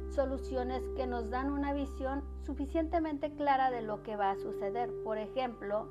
soluciones 0.09 0.83
que 0.95 1.07
nos 1.07 1.29
dan 1.29 1.51
una 1.51 1.73
visión 1.73 2.23
suficientemente 2.45 3.31
clara 3.33 3.71
de 3.71 3.81
lo 3.81 4.03
que 4.03 4.15
va 4.15 4.31
a 4.31 4.37
suceder. 4.37 4.91
Por 5.03 5.17
ejemplo, 5.17 5.87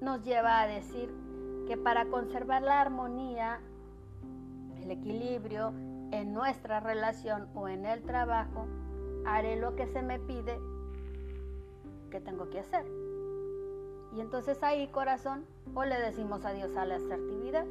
nos 0.00 0.22
lleva 0.22 0.60
a 0.60 0.66
decir 0.66 1.12
que 1.66 1.76
para 1.76 2.06
conservar 2.06 2.62
la 2.62 2.80
armonía, 2.80 3.60
el 4.82 4.90
equilibrio 4.90 5.72
en 6.10 6.32
nuestra 6.32 6.80
relación 6.80 7.48
o 7.54 7.68
en 7.68 7.86
el 7.86 8.02
trabajo, 8.02 8.66
haré 9.26 9.56
lo 9.56 9.74
que 9.74 9.86
se 9.86 10.02
me 10.02 10.18
pide 10.18 10.58
que 12.10 12.20
tengo 12.20 12.50
que 12.50 12.60
hacer. 12.60 12.84
Y 14.14 14.20
entonces 14.20 14.62
ahí, 14.62 14.86
corazón, 14.88 15.44
o 15.74 15.84
le 15.84 15.98
decimos 15.98 16.44
adiós 16.44 16.76
a 16.76 16.84
la 16.84 16.96
asertividad. 16.96 17.66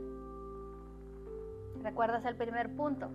¿Recuerdas 1.81 2.25
el 2.25 2.35
primer 2.35 2.75
punto? 2.75 3.09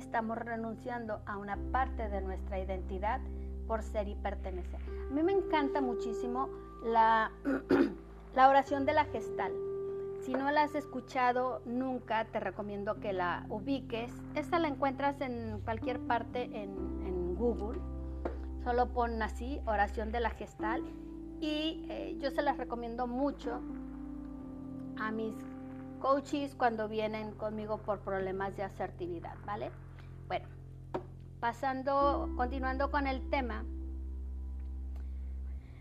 Estamos 0.00 0.38
renunciando 0.38 1.20
a 1.26 1.36
una 1.36 1.58
parte 1.72 2.08
de 2.08 2.22
nuestra 2.22 2.58
identidad 2.58 3.20
por 3.68 3.82
ser 3.82 4.08
y 4.08 4.14
pertenecer. 4.14 4.80
A 5.10 5.12
mí 5.12 5.22
me 5.22 5.32
encanta 5.32 5.82
muchísimo 5.82 6.48
la, 6.82 7.30
la 8.34 8.48
oración 8.48 8.86
de 8.86 8.94
la 8.94 9.04
gestal. 9.04 9.52
Si 10.22 10.32
no 10.32 10.50
la 10.50 10.62
has 10.62 10.74
escuchado 10.74 11.60
nunca, 11.66 12.24
te 12.24 12.40
recomiendo 12.40 12.98
que 12.98 13.12
la 13.12 13.44
ubiques. 13.50 14.10
Esta 14.34 14.58
la 14.58 14.68
encuentras 14.68 15.20
en 15.20 15.60
cualquier 15.64 16.00
parte 16.00 16.44
en, 16.44 17.36
Google. 17.36 17.80
Solo 18.64 18.88
pon 18.88 19.22
así, 19.22 19.60
oración 19.66 20.12
de 20.12 20.20
la 20.20 20.30
gestal. 20.30 20.82
Y 21.40 21.86
eh, 21.88 22.16
yo 22.20 22.30
se 22.30 22.42
las 22.42 22.58
recomiendo 22.58 23.06
mucho 23.06 23.60
a 24.98 25.10
mis 25.10 25.34
coaches 26.00 26.54
cuando 26.54 26.88
vienen 26.88 27.32
conmigo 27.32 27.78
por 27.78 28.00
problemas 28.00 28.56
de 28.56 28.64
asertividad, 28.64 29.36
¿vale? 29.46 29.70
Bueno, 30.30 30.46
pasando, 31.40 32.32
continuando 32.36 32.92
con 32.92 33.08
el 33.08 33.28
tema, 33.30 33.64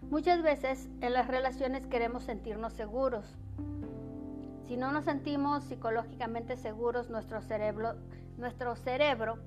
muchas 0.10 0.42
veces 0.42 0.90
en 1.02 1.14
las 1.14 1.28
relaciones 1.28 1.86
queremos 1.86 2.24
sentirnos 2.24 2.74
seguros. 2.74 3.38
Si 4.64 4.76
no 4.76 4.92
nos 4.92 5.06
sentimos 5.06 5.66
psicológicamente 5.66 6.58
seguros, 6.58 7.12
nuestro 7.12 7.44
cerebro, 7.44 7.94
nuestro 8.40 8.76
cerebro 8.76 9.38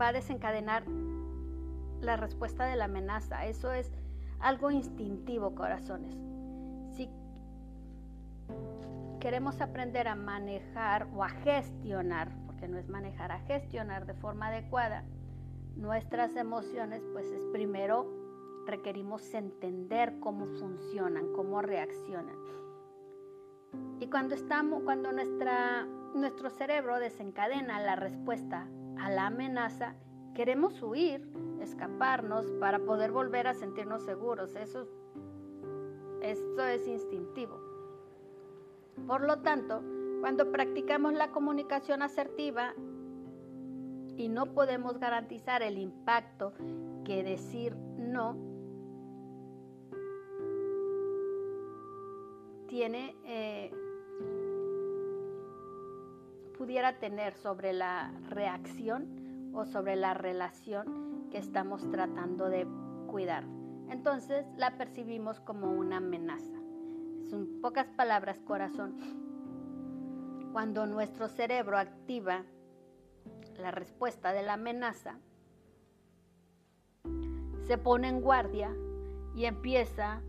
va 0.00 0.08
a 0.08 0.12
desencadenar 0.14 0.84
la 2.00 2.16
respuesta 2.16 2.64
de 2.64 2.76
la 2.76 2.86
amenaza. 2.86 3.44
Eso 3.44 3.72
es 3.72 3.92
algo 4.40 4.70
instintivo, 4.70 5.54
corazones. 5.54 6.16
Si 6.96 7.10
queremos 9.20 9.60
aprender 9.60 10.08
a 10.08 10.14
manejar 10.14 11.08
o 11.14 11.22
a 11.22 11.28
gestionar 11.28 12.41
no 12.68 12.78
es 12.78 12.88
manejar, 12.88 13.32
a 13.32 13.40
gestionar 13.40 14.06
de 14.06 14.14
forma 14.14 14.48
adecuada 14.48 15.04
nuestras 15.76 16.36
emociones, 16.36 17.02
pues 17.12 17.26
es 17.26 17.44
primero 17.52 18.06
requerimos 18.66 19.34
entender 19.34 20.14
cómo 20.20 20.46
funcionan, 20.46 21.32
cómo 21.32 21.62
reaccionan. 21.62 22.36
Y 24.00 24.06
cuando 24.08 24.34
estamos, 24.34 24.82
cuando 24.82 25.12
nuestra, 25.12 25.86
nuestro 26.14 26.50
cerebro 26.50 26.98
desencadena 26.98 27.80
la 27.80 27.96
respuesta 27.96 28.68
a 28.98 29.10
la 29.10 29.26
amenaza, 29.26 29.94
queremos 30.34 30.82
huir, 30.82 31.28
escaparnos 31.60 32.46
para 32.60 32.80
poder 32.80 33.12
volver 33.12 33.46
a 33.46 33.54
sentirnos 33.54 34.04
seguros. 34.04 34.54
Eso, 34.56 34.86
eso 36.20 36.64
es 36.66 36.86
instintivo. 36.86 37.60
Por 39.06 39.22
lo 39.22 39.38
tanto, 39.40 39.82
cuando 40.22 40.52
practicamos 40.52 41.14
la 41.14 41.32
comunicación 41.32 42.00
asertiva 42.00 42.74
y 44.16 44.28
no 44.28 44.54
podemos 44.54 45.00
garantizar 45.00 45.64
el 45.64 45.78
impacto 45.78 46.52
que 47.04 47.24
decir 47.24 47.74
no 47.98 48.36
tiene, 52.68 53.16
eh, 53.24 53.72
pudiera 56.56 57.00
tener 57.00 57.34
sobre 57.34 57.72
la 57.72 58.12
reacción 58.28 59.50
o 59.52 59.66
sobre 59.66 59.96
la 59.96 60.14
relación 60.14 61.26
que 61.32 61.38
estamos 61.38 61.90
tratando 61.90 62.48
de 62.48 62.64
cuidar. 63.08 63.42
Entonces 63.90 64.46
la 64.56 64.78
percibimos 64.78 65.40
como 65.40 65.72
una 65.72 65.96
amenaza. 65.96 66.60
Son 67.28 67.60
pocas 67.60 67.88
palabras, 67.88 68.40
corazón 68.42 69.31
cuando 70.52 70.86
nuestro 70.86 71.28
cerebro 71.28 71.78
activa 71.78 72.44
la 73.58 73.70
respuesta 73.70 74.32
de 74.32 74.42
la 74.42 74.54
amenaza, 74.54 75.18
se 77.66 77.78
pone 77.78 78.08
en 78.08 78.20
guardia 78.20 78.70
y 79.34 79.46
empieza 79.46 80.20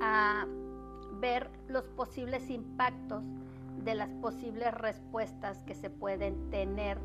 a 0.00 0.46
ver 1.20 1.50
los 1.66 1.84
posibles 1.88 2.48
impactos 2.48 3.24
de 3.84 3.94
las 3.94 4.10
posibles 4.20 4.72
respuestas 4.72 5.62
que 5.64 5.74
se 5.74 5.90
pueden 5.90 6.50
tener 6.50 6.98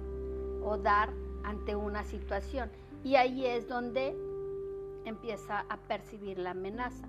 o 0.64 0.78
dar 0.78 1.12
ante 1.44 1.76
una 1.76 2.04
situación. 2.04 2.70
Y 3.04 3.16
ahí 3.16 3.46
es 3.46 3.68
donde 3.68 4.16
empieza 5.06 5.66
a 5.70 5.78
percibir 5.78 6.38
la 6.38 6.52
amenaza. 6.52 7.08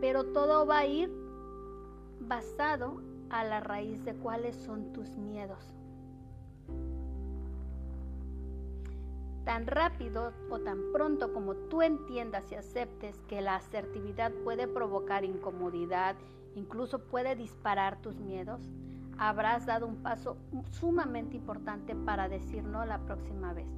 Pero 0.00 0.24
todo 0.24 0.66
va 0.66 0.78
a 0.78 0.86
ir 0.86 1.10
basado 2.20 3.00
a 3.30 3.44
la 3.44 3.60
raíz 3.60 4.04
de 4.04 4.14
cuáles 4.14 4.56
son 4.56 4.92
tus 4.92 5.16
miedos. 5.16 5.72
Tan 9.44 9.66
rápido 9.66 10.32
o 10.50 10.58
tan 10.58 10.92
pronto 10.92 11.32
como 11.32 11.54
tú 11.54 11.82
entiendas 11.82 12.50
y 12.50 12.56
aceptes 12.56 13.16
que 13.28 13.40
la 13.40 13.56
asertividad 13.56 14.32
puede 14.44 14.66
provocar 14.66 15.24
incomodidad, 15.24 16.16
incluso 16.56 16.98
puede 16.98 17.36
disparar 17.36 18.00
tus 18.02 18.16
miedos, 18.16 18.60
habrás 19.18 19.64
dado 19.66 19.86
un 19.86 20.02
paso 20.02 20.36
sumamente 20.70 21.36
importante 21.36 21.94
para 21.94 22.28
decir 22.28 22.64
no 22.64 22.84
la 22.84 22.98
próxima 22.98 23.52
vez. 23.52 23.68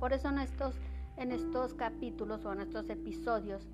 Por 0.00 0.12
eso 0.12 0.28
en 0.28 0.38
estos, 0.38 0.74
en 1.16 1.32
estos 1.32 1.74
capítulos 1.74 2.44
o 2.44 2.52
en 2.52 2.60
estos 2.60 2.88
episodios 2.88 3.68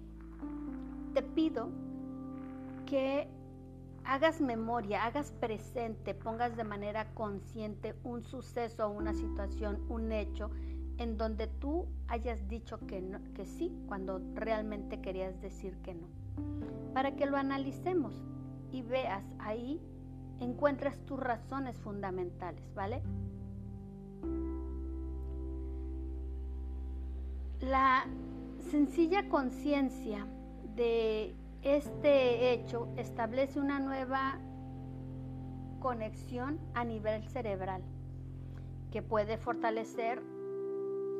te 1.11 1.23
pido 1.23 1.69
que 2.87 3.29
hagas 4.05 4.41
memoria, 4.41 5.05
hagas 5.05 5.33
presente, 5.33 6.15
pongas 6.15 6.57
de 6.57 6.65
manera 6.65 7.13
consciente 7.15 7.95
un 8.03 8.25
suceso, 8.25 8.91
una 8.91 9.15
situación, 9.15 9.81
un 9.89 10.13
hecho 10.13 10.51
en 10.99 11.17
donde 11.17 11.47
tú 11.47 11.87
hayas 12.09 12.49
dicho 12.49 12.79
que, 12.87 13.03
que 13.35 13.47
sí 13.47 13.73
cuando 13.87 14.21
realmente 14.35 15.01
querías 15.01 15.41
decir 15.41 15.77
que 15.79 15.95
no. 15.95 16.09
Para 16.93 17.17
que 17.17 17.27
lo 17.27 17.37
analicemos 17.37 18.15
y 18.73 18.83
veas 18.83 19.25
ahí, 19.39 19.81
encuentras 20.41 20.99
tus 21.07 21.19
razones 21.19 21.79
fundamentales, 21.79 22.75
¿vale? 22.75 23.03
La 27.61 28.07
sencilla 28.71 29.29
conciencia 29.29 30.27
de 30.81 31.35
este 31.61 32.55
hecho 32.55 32.89
establece 32.97 33.61
una 33.61 33.81
nueva 33.81 34.39
conexión 35.79 36.59
a 36.73 36.85
nivel 36.85 37.23
cerebral 37.29 37.83
que 38.91 39.03
puede 39.03 39.37
fortalecer 39.37 40.23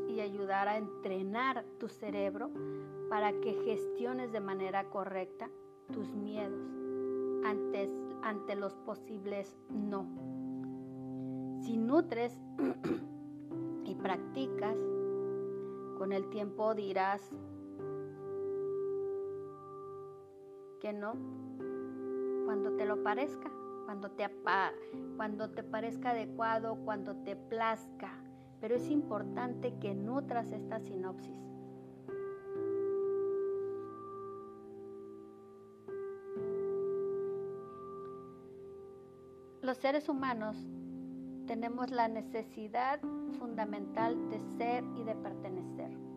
y 0.09 0.21
ayudar 0.21 0.67
a 0.67 0.79
entrenar 0.79 1.67
tu 1.79 1.91
cerebro 1.91 2.51
para 3.11 3.33
que 3.33 3.53
gestiones 3.67 4.33
de 4.33 4.41
manera 4.41 4.85
correcta 4.85 5.51
tus 5.93 6.09
miedos 6.15 6.59
ante, 7.45 7.91
ante 8.23 8.57
los 8.57 8.75
posibles 8.77 9.59
no. 9.69 10.07
Si 11.61 11.77
nutres 11.77 12.35
y 13.85 13.95
practicas, 13.97 14.79
con 15.99 16.15
el 16.15 16.31
tiempo 16.31 16.75
dirás 16.75 17.21
que 20.81 20.93
no 20.93 21.13
cuando 22.47 22.73
te 22.73 22.85
lo 22.85 23.03
parezca, 23.03 23.51
cuando 23.85 24.11
te, 24.11 24.29
cuando 25.17 25.51
te 25.51 25.63
parezca 25.63 26.11
adecuado, 26.11 26.77
cuando 26.85 27.15
te 27.17 27.37
plazca. 27.37 28.11
Pero 28.61 28.75
es 28.75 28.91
importante 28.91 29.73
que 29.79 29.95
nutras 29.95 30.51
esta 30.51 30.81
sinopsis. 30.81 31.37
Los 39.63 39.79
seres 39.79 40.09
humanos 40.09 40.57
tenemos 41.47 41.91
la 41.91 42.09
necesidad 42.09 43.01
fundamental 43.39 44.29
de 44.29 44.41
ser 44.57 44.85
y 44.97 45.05
de 45.05 45.15
pertenecer. 45.15 46.10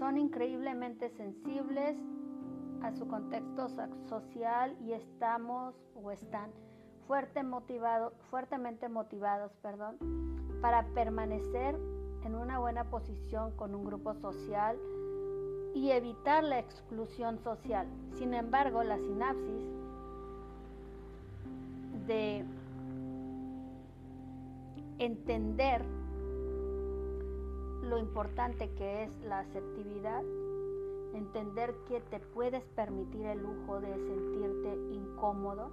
Son 0.00 0.16
increíblemente 0.16 1.10
sensibles 1.10 1.94
a 2.82 2.90
su 2.90 3.06
contexto 3.06 3.68
social 4.08 4.74
y 4.80 4.94
estamos 4.94 5.74
o 5.94 6.10
están 6.10 6.50
fuertemente 7.06 8.88
motivados 8.88 9.52
perdón, 9.60 9.98
para 10.62 10.86
permanecer 10.94 11.76
en 12.24 12.34
una 12.34 12.58
buena 12.58 12.84
posición 12.84 13.54
con 13.56 13.74
un 13.74 13.84
grupo 13.84 14.14
social 14.14 14.78
y 15.74 15.90
evitar 15.90 16.44
la 16.44 16.60
exclusión 16.60 17.38
social. 17.38 17.86
Sin 18.14 18.32
embargo, 18.32 18.82
la 18.82 18.96
sinapsis 18.96 19.66
de 22.06 22.46
entender 24.98 25.84
lo 27.90 27.98
importante 27.98 28.70
que 28.74 29.02
es 29.02 29.20
la 29.22 29.40
asertividad, 29.40 30.22
entender 31.12 31.74
que 31.88 32.00
te 32.00 32.20
puedes 32.20 32.62
permitir 32.76 33.26
el 33.26 33.42
lujo 33.42 33.80
de 33.80 33.92
sentirte 33.92 34.76
incómodo, 34.94 35.72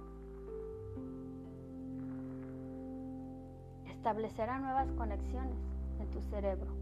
establecerá 3.86 4.58
nuevas 4.58 4.90
conexiones 4.92 5.56
en 6.00 6.10
tu 6.10 6.20
cerebro. 6.22 6.72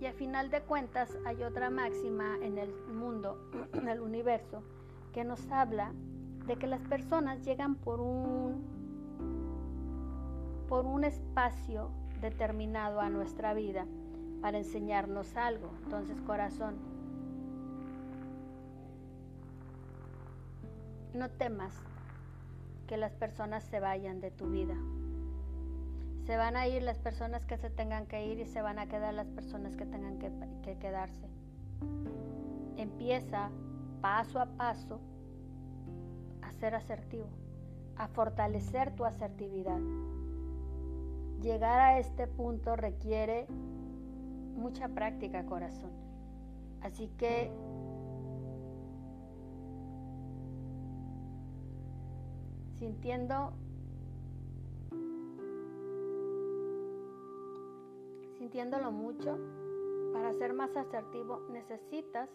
Y 0.00 0.06
a 0.06 0.12
final 0.14 0.50
de 0.50 0.62
cuentas 0.62 1.18
hay 1.26 1.42
otra 1.42 1.68
máxima 1.68 2.36
en 2.40 2.56
el 2.56 2.74
mundo, 2.94 3.38
en 3.74 3.88
el 3.88 4.00
universo, 4.00 4.62
que 5.12 5.22
nos 5.22 5.50
habla 5.50 5.92
de 6.46 6.56
que 6.56 6.66
las 6.66 6.80
personas 6.82 7.44
llegan 7.44 7.74
por 7.74 8.00
un 8.00 8.75
por 10.68 10.86
un 10.86 11.04
espacio 11.04 11.90
determinado 12.20 13.00
a 13.00 13.08
nuestra 13.08 13.54
vida 13.54 13.86
para 14.40 14.58
enseñarnos 14.58 15.36
algo. 15.36 15.70
Entonces, 15.84 16.20
corazón, 16.22 16.76
no 21.14 21.30
temas 21.30 21.74
que 22.86 22.96
las 22.96 23.12
personas 23.14 23.64
se 23.64 23.80
vayan 23.80 24.20
de 24.20 24.30
tu 24.30 24.46
vida. 24.50 24.76
Se 26.26 26.36
van 26.36 26.56
a 26.56 26.66
ir 26.66 26.82
las 26.82 26.98
personas 26.98 27.44
que 27.46 27.56
se 27.56 27.70
tengan 27.70 28.06
que 28.06 28.26
ir 28.26 28.40
y 28.40 28.46
se 28.46 28.60
van 28.60 28.78
a 28.78 28.86
quedar 28.86 29.14
las 29.14 29.28
personas 29.28 29.76
que 29.76 29.86
tengan 29.86 30.18
que, 30.18 30.30
que 30.62 30.76
quedarse. 30.78 31.28
Empieza 32.76 33.50
paso 34.00 34.40
a 34.40 34.46
paso 34.46 35.00
a 36.42 36.52
ser 36.52 36.74
asertivo, 36.74 37.28
a 37.96 38.08
fortalecer 38.08 38.94
tu 38.94 39.04
asertividad. 39.04 39.78
Llegar 41.42 41.78
a 41.78 41.98
este 41.98 42.26
punto 42.26 42.76
requiere 42.76 43.46
mucha 44.56 44.88
práctica, 44.88 45.44
corazón. 45.46 45.90
Así 46.80 47.08
que 47.18 47.50
sintiendo 52.78 53.52
sintiéndolo 58.38 58.92
mucho, 58.92 59.38
para 60.12 60.32
ser 60.32 60.52
más 60.54 60.76
asertivo 60.76 61.40
necesitas 61.50 62.30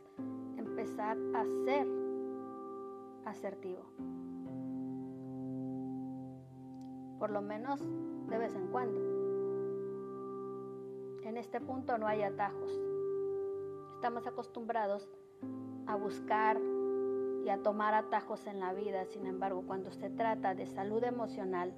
empezar 0.57 1.17
a 1.33 1.45
ser 1.65 1.87
asertivo. 3.25 3.85
Por 7.17 7.29
lo 7.31 7.41
menos 7.41 7.79
de 8.31 8.37
vez 8.37 8.55
en 8.55 8.67
cuando. 8.67 8.99
En 11.23 11.37
este 11.37 11.61
punto 11.61 11.97
no 11.97 12.07
hay 12.07 12.23
atajos. 12.23 12.71
Estamos 13.95 14.25
acostumbrados 14.25 15.07
a 15.85 15.95
buscar 15.95 16.59
y 17.45 17.49
a 17.49 17.61
tomar 17.61 17.93
atajos 17.93 18.47
en 18.47 18.59
la 18.59 18.73
vida. 18.73 19.05
Sin 19.05 19.27
embargo, 19.27 19.63
cuando 19.67 19.91
se 19.91 20.09
trata 20.09 20.55
de 20.55 20.65
salud 20.65 21.03
emocional, 21.03 21.73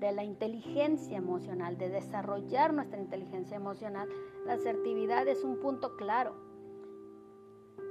de 0.00 0.12
la 0.12 0.24
inteligencia 0.24 1.16
emocional, 1.16 1.78
de 1.78 1.90
desarrollar 1.90 2.74
nuestra 2.74 2.98
inteligencia 2.98 3.56
emocional, 3.56 4.08
la 4.46 4.54
asertividad 4.54 5.28
es 5.28 5.44
un 5.44 5.60
punto 5.60 5.96
claro. 5.96 6.34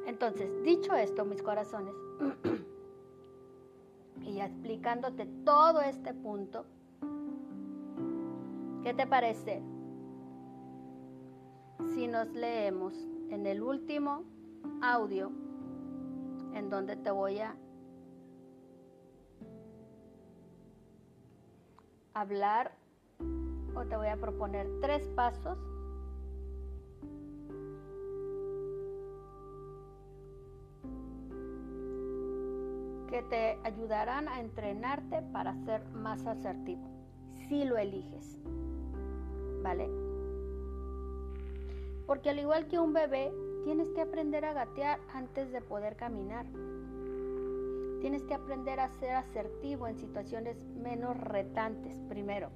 Entonces, 0.07 0.51
dicho 0.63 0.93
esto, 0.95 1.23
mis 1.23 1.41
corazones, 1.41 1.93
y 4.21 4.41
explicándote 4.41 5.25
todo 5.45 5.81
este 5.81 6.13
punto, 6.13 6.65
¿Qué 8.83 8.95
te 8.95 9.05
parece 9.05 9.61
si 11.93 12.07
nos 12.07 12.27
leemos 12.33 12.95
en 13.29 13.45
el 13.45 13.61
último 13.61 14.23
audio 14.81 15.31
en 16.55 16.69
donde 16.71 16.95
te 16.95 17.11
voy 17.11 17.37
a 17.39 17.55
hablar 22.15 22.75
o 23.75 23.85
te 23.85 23.95
voy 23.95 24.07
a 24.07 24.17
proponer 24.17 24.67
tres 24.81 25.07
pasos 25.09 25.59
que 33.07 33.21
te 33.29 33.59
ayudarán 33.63 34.27
a 34.27 34.39
entrenarte 34.39 35.21
para 35.31 35.53
ser 35.65 35.87
más 35.89 36.25
asertivo, 36.25 36.89
si 37.47 37.63
lo 37.63 37.77
eliges. 37.77 38.39
¿Vale? 39.62 39.89
Porque 42.06 42.30
al 42.30 42.39
igual 42.39 42.67
que 42.67 42.80
un 42.80 42.93
bebé, 42.93 43.32
tienes 43.63 43.89
que 43.91 44.02
aprender 44.02 44.43
a 44.45 44.54
gatear 44.54 45.00
antes 45.13 45.52
de 45.52 45.62
poder 45.62 45.95
caminar. 45.95 46.45
Tienes 48.02 48.24
que 48.24 48.34
aprender 48.34 48.80
a 48.80 48.89
ser 48.89 49.12
asertivo 49.12 49.88
en 49.88 49.97
situaciones 49.97 50.58
menos 50.76 51.15
retantes 51.17 51.95
primero. 52.10 52.50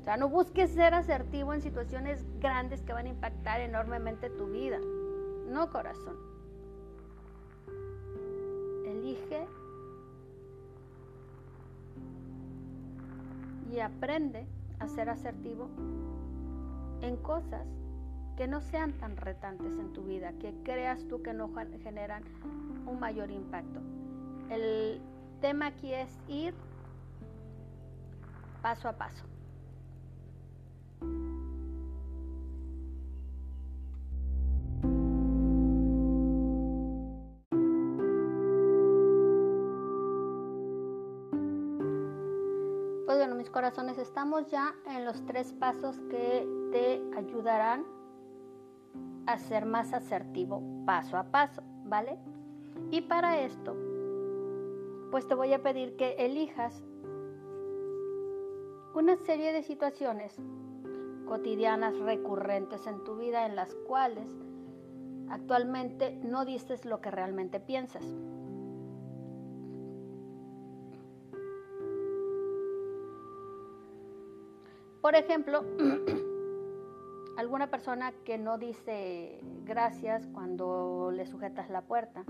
O 0.00 0.04
sea, 0.04 0.16
no 0.16 0.28
busques 0.28 0.70
ser 0.70 0.94
asertivo 0.94 1.52
en 1.52 1.60
situaciones 1.60 2.24
grandes 2.38 2.82
que 2.82 2.92
van 2.92 3.06
a 3.06 3.08
impactar 3.08 3.60
enormemente 3.60 4.30
tu 4.30 4.46
vida. 4.46 4.78
No, 5.48 5.70
corazón. 5.70 6.16
Elige 8.86 9.46
y 13.72 13.80
aprende 13.80 14.46
a 14.78 14.86
ser 14.86 15.10
asertivo 15.10 15.68
en 17.06 17.16
cosas 17.16 17.66
que 18.36 18.46
no 18.46 18.60
sean 18.60 18.92
tan 18.98 19.16
retantes 19.16 19.78
en 19.78 19.92
tu 19.92 20.02
vida, 20.02 20.32
que 20.40 20.54
creas 20.62 21.06
tú 21.08 21.22
que 21.22 21.32
no 21.32 21.50
generan 21.82 22.22
un 22.86 23.00
mayor 23.00 23.30
impacto. 23.30 23.80
El 24.50 25.00
tema 25.40 25.68
aquí 25.68 25.92
es 25.92 26.10
ir 26.28 26.54
paso 28.60 28.88
a 28.88 28.92
paso. 28.92 29.24
Pues 43.06 43.18
bueno, 43.18 43.36
mis 43.36 43.48
corazones, 43.48 43.98
estamos 43.98 44.50
ya 44.50 44.74
en 44.86 45.04
los 45.04 45.24
tres 45.24 45.52
pasos 45.54 45.96
que 46.10 46.55
te 46.72 47.02
ayudarán 47.16 47.84
a 49.26 49.38
ser 49.38 49.66
más 49.66 49.92
asertivo 49.92 50.62
paso 50.84 51.16
a 51.16 51.24
paso, 51.24 51.62
¿vale? 51.84 52.18
Y 52.90 53.02
para 53.02 53.40
esto, 53.40 53.76
pues 55.10 55.26
te 55.26 55.34
voy 55.34 55.52
a 55.52 55.62
pedir 55.62 55.96
que 55.96 56.16
elijas 56.18 56.84
una 58.94 59.16
serie 59.16 59.52
de 59.52 59.62
situaciones 59.62 60.36
cotidianas 61.26 61.98
recurrentes 61.98 62.86
en 62.86 63.02
tu 63.04 63.16
vida 63.16 63.46
en 63.46 63.56
las 63.56 63.74
cuales 63.86 64.28
actualmente 65.28 66.18
no 66.22 66.44
dices 66.44 66.84
lo 66.84 67.00
que 67.00 67.10
realmente 67.10 67.60
piensas. 67.60 68.04
Por 75.02 75.14
ejemplo, 75.14 75.62
alguna 77.36 77.68
persona 77.68 78.12
que 78.24 78.38
no 78.38 78.58
dice 78.58 79.40
gracias 79.64 80.26
cuando 80.28 81.10
le 81.12 81.26
sujetas 81.26 81.70
la 81.70 81.82
puerta. 81.82 82.24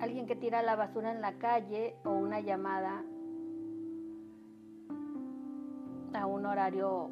Alguien 0.00 0.26
que 0.26 0.36
tira 0.36 0.62
la 0.62 0.76
basura 0.76 1.10
en 1.10 1.20
la 1.20 1.38
calle 1.38 1.96
o 2.04 2.10
una 2.10 2.40
llamada 2.40 3.02
a 6.14 6.26
un 6.26 6.46
horario 6.46 7.10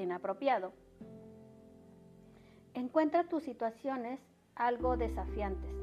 inapropiado. 0.00 0.72
Encuentra 2.72 3.24
tus 3.24 3.42
situaciones 3.42 4.18
algo 4.54 4.96
desafiantes 4.96 5.80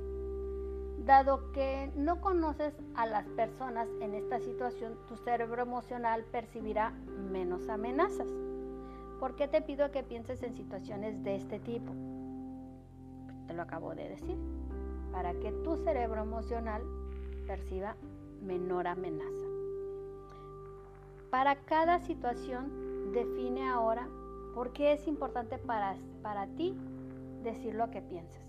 Dado 1.07 1.53
que 1.53 1.89
no 1.95 2.19
conoces 2.19 2.73
a 2.95 3.05
las 3.05 3.25
personas 3.29 3.87
en 4.01 4.13
esta 4.13 4.41
situación, 4.41 4.97
tu 5.07 5.15
cerebro 5.15 5.61
emocional 5.61 6.25
percibirá 6.25 6.93
menos 7.27 7.69
amenazas. 7.69 8.27
¿Por 9.19 9.35
qué 9.35 9.47
te 9.47 9.61
pido 9.61 9.91
que 9.91 10.03
pienses 10.03 10.43
en 10.43 10.53
situaciones 10.53 11.23
de 11.23 11.35
este 11.35 11.59
tipo? 11.59 11.91
Te 13.47 13.53
lo 13.53 13.61
acabo 13.61 13.95
de 13.95 14.09
decir. 14.09 14.37
Para 15.11 15.33
que 15.33 15.51
tu 15.63 15.77
cerebro 15.77 16.21
emocional 16.21 16.83
perciba 17.47 17.95
menor 18.41 18.87
amenaza. 18.87 19.47
Para 21.29 21.55
cada 21.55 21.99
situación, 21.99 23.11
define 23.11 23.67
ahora 23.67 24.07
por 24.53 24.71
qué 24.73 24.93
es 24.93 25.07
importante 25.07 25.57
para, 25.57 25.97
para 26.21 26.47
ti 26.47 26.77
decir 27.43 27.75
lo 27.75 27.89
que 27.89 28.01
piensas. 28.01 28.43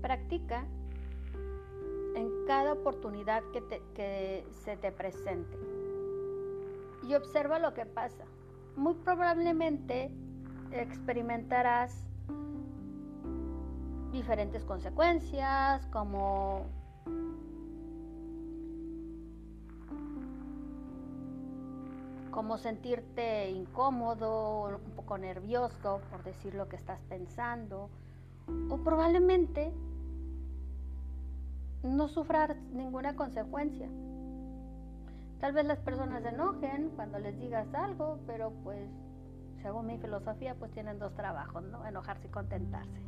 Practica 0.00 0.66
en 2.14 2.46
cada 2.46 2.72
oportunidad 2.72 3.42
que, 3.94 4.44
se 4.64 4.76
te 4.76 4.92
presente 4.92 5.56
y 7.06 7.14
observa 7.14 7.58
lo 7.58 7.74
que 7.74 7.86
pasa. 7.86 8.24
Muy 8.76 8.94
probablemente 8.94 10.10
experimentarás 10.70 12.06
diferentes 14.12 14.64
consecuencias 14.64 15.86
como 15.86 16.66
como 22.30 22.56
sentirte 22.56 23.50
incómodo, 23.50 24.80
un 24.84 24.92
poco 24.92 25.18
nervioso 25.18 26.00
por 26.10 26.24
decir 26.24 26.54
lo 26.54 26.66
que 26.66 26.76
estás 26.76 26.98
pensando, 27.08 27.90
o 28.70 28.78
probablemente 28.78 29.70
no 31.82 32.08
sufrar 32.08 32.56
ninguna 32.72 33.14
consecuencia. 33.16 33.88
Tal 35.42 35.54
vez 35.54 35.66
las 35.66 35.80
personas 35.80 36.22
se 36.22 36.28
enojen 36.28 36.90
cuando 36.90 37.18
les 37.18 37.36
digas 37.36 37.66
algo, 37.74 38.20
pero 38.28 38.52
pues, 38.62 38.88
según 39.60 39.86
mi 39.86 39.98
filosofía, 39.98 40.54
pues 40.54 40.70
tienen 40.70 41.00
dos 41.00 41.16
trabajos, 41.16 41.64
¿no? 41.64 41.84
Enojarse 41.84 42.28
y 42.28 42.30
contentarse. 42.30 43.02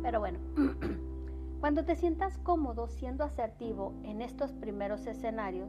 Pero 0.00 0.18
bueno, 0.18 0.38
cuando 1.60 1.84
te 1.84 1.94
sientas 1.94 2.38
cómodo 2.38 2.88
siendo 2.88 3.22
asertivo 3.22 3.92
en 4.02 4.22
estos 4.22 4.54
primeros 4.54 5.06
escenarios, 5.06 5.68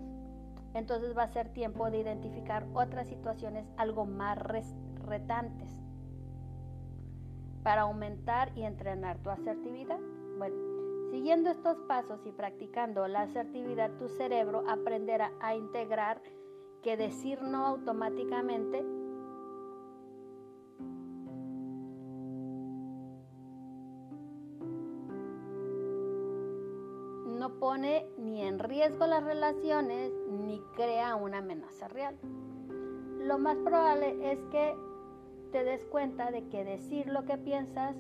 entonces 0.74 1.18
va 1.18 1.24
a 1.24 1.28
ser 1.28 1.50
tiempo 1.50 1.92
de 1.92 1.98
identificar 1.98 2.66
otras 2.74 3.10
situaciones 3.10 3.70
algo 3.76 4.06
más 4.06 4.38
retantes 4.38 5.84
para 7.62 7.82
aumentar 7.82 8.58
y 8.58 8.64
entrenar 8.64 9.18
tu 9.18 9.32
asertividad. 9.32 10.00
Bueno, 10.38 10.73
Siguiendo 11.14 11.52
estos 11.52 11.78
pasos 11.82 12.26
y 12.26 12.32
practicando 12.32 13.08
la 13.08 13.22
asertividad, 13.22 13.92
tu 14.00 14.10
cerebro 14.10 14.64
aprenderá 14.68 15.32
a 15.42 15.56
integrar 15.56 16.20
que 16.82 16.98
decir 16.98 17.40
no 17.44 17.68
automáticamente 17.68 18.82
no 27.38 27.60
pone 27.60 28.08
ni 28.18 28.42
en 28.42 28.58
riesgo 28.58 29.06
las 29.06 29.24
relaciones 29.24 30.12
ni 30.32 30.60
crea 30.76 31.16
una 31.16 31.38
amenaza 31.38 31.90
real. 31.90 32.18
Lo 33.20 33.38
más 33.38 33.58
probable 33.58 34.32
es 34.32 34.40
que 34.46 34.76
te 35.52 35.64
des 35.64 35.86
cuenta 35.86 36.32
de 36.32 36.50
que 36.50 36.64
decir 36.64 37.08
lo 37.08 37.24
que 37.26 37.38
piensas 37.38 37.96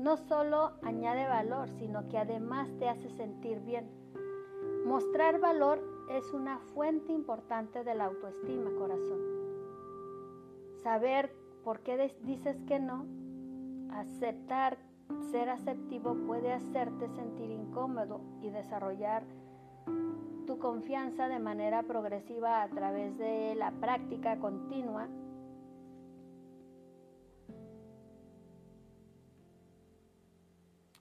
no 0.00 0.16
solo 0.16 0.72
añade 0.82 1.28
valor, 1.28 1.68
sino 1.78 2.08
que 2.08 2.16
además 2.16 2.70
te 2.78 2.88
hace 2.88 3.10
sentir 3.10 3.60
bien. 3.60 3.86
Mostrar 4.86 5.38
valor 5.38 5.78
es 6.10 6.32
una 6.32 6.58
fuente 6.74 7.12
importante 7.12 7.84
de 7.84 7.94
la 7.94 8.06
autoestima, 8.06 8.70
corazón. 8.78 9.20
Saber 10.82 11.30
por 11.62 11.80
qué 11.80 12.14
dices 12.22 12.56
que 12.66 12.80
no, 12.80 13.04
aceptar, 13.92 14.78
ser 15.30 15.50
aceptivo 15.50 16.14
puede 16.26 16.54
hacerte 16.54 17.06
sentir 17.08 17.50
incómodo 17.50 18.22
y 18.40 18.48
desarrollar 18.48 19.22
tu 20.46 20.58
confianza 20.58 21.28
de 21.28 21.38
manera 21.38 21.82
progresiva 21.82 22.62
a 22.62 22.68
través 22.70 23.18
de 23.18 23.54
la 23.54 23.70
práctica 23.72 24.38
continua 24.38 25.08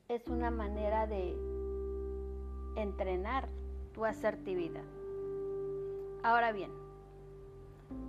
es 0.09 0.27
una 0.27 0.49
manera 0.49 1.05
de 1.05 1.37
entrenar 2.75 3.47
tu 3.93 4.05
asertividad. 4.05 4.83
Ahora 6.23 6.51
bien, 6.51 6.71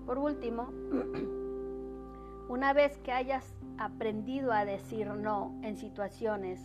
por 0.07 0.17
último, 0.17 0.73
una 2.49 2.73
vez 2.73 2.97
que 3.01 3.13
hayas 3.13 3.55
aprendido 3.77 4.51
a 4.51 4.65
decir 4.65 5.09
no 5.09 5.55
en 5.63 5.77
situaciones 5.77 6.59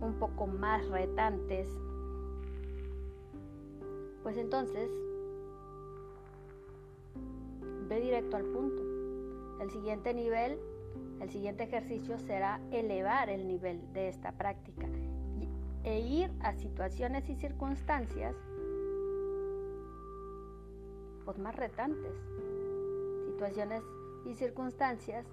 un 0.00 0.16
poco 0.18 0.48
más 0.48 0.88
retantes, 0.88 1.68
pues 4.24 4.36
entonces 4.36 4.90
ve 7.88 8.00
directo 8.00 8.36
al 8.36 8.44
punto. 8.46 8.82
El 9.60 9.70
siguiente 9.70 10.12
nivel 10.14 10.58
el 11.20 11.30
siguiente 11.30 11.64
ejercicio 11.64 12.18
será 12.18 12.60
elevar 12.70 13.28
el 13.28 13.46
nivel 13.46 13.80
de 13.92 14.08
esta 14.08 14.32
práctica 14.32 14.86
e 15.84 16.00
ir 16.00 16.30
a 16.40 16.52
situaciones 16.54 17.28
y 17.30 17.36
circunstancias 17.36 18.34
pues, 21.24 21.38
más 21.38 21.54
retantes, 21.54 22.12
situaciones 23.26 23.82
y 24.26 24.34
circunstancias 24.34 25.24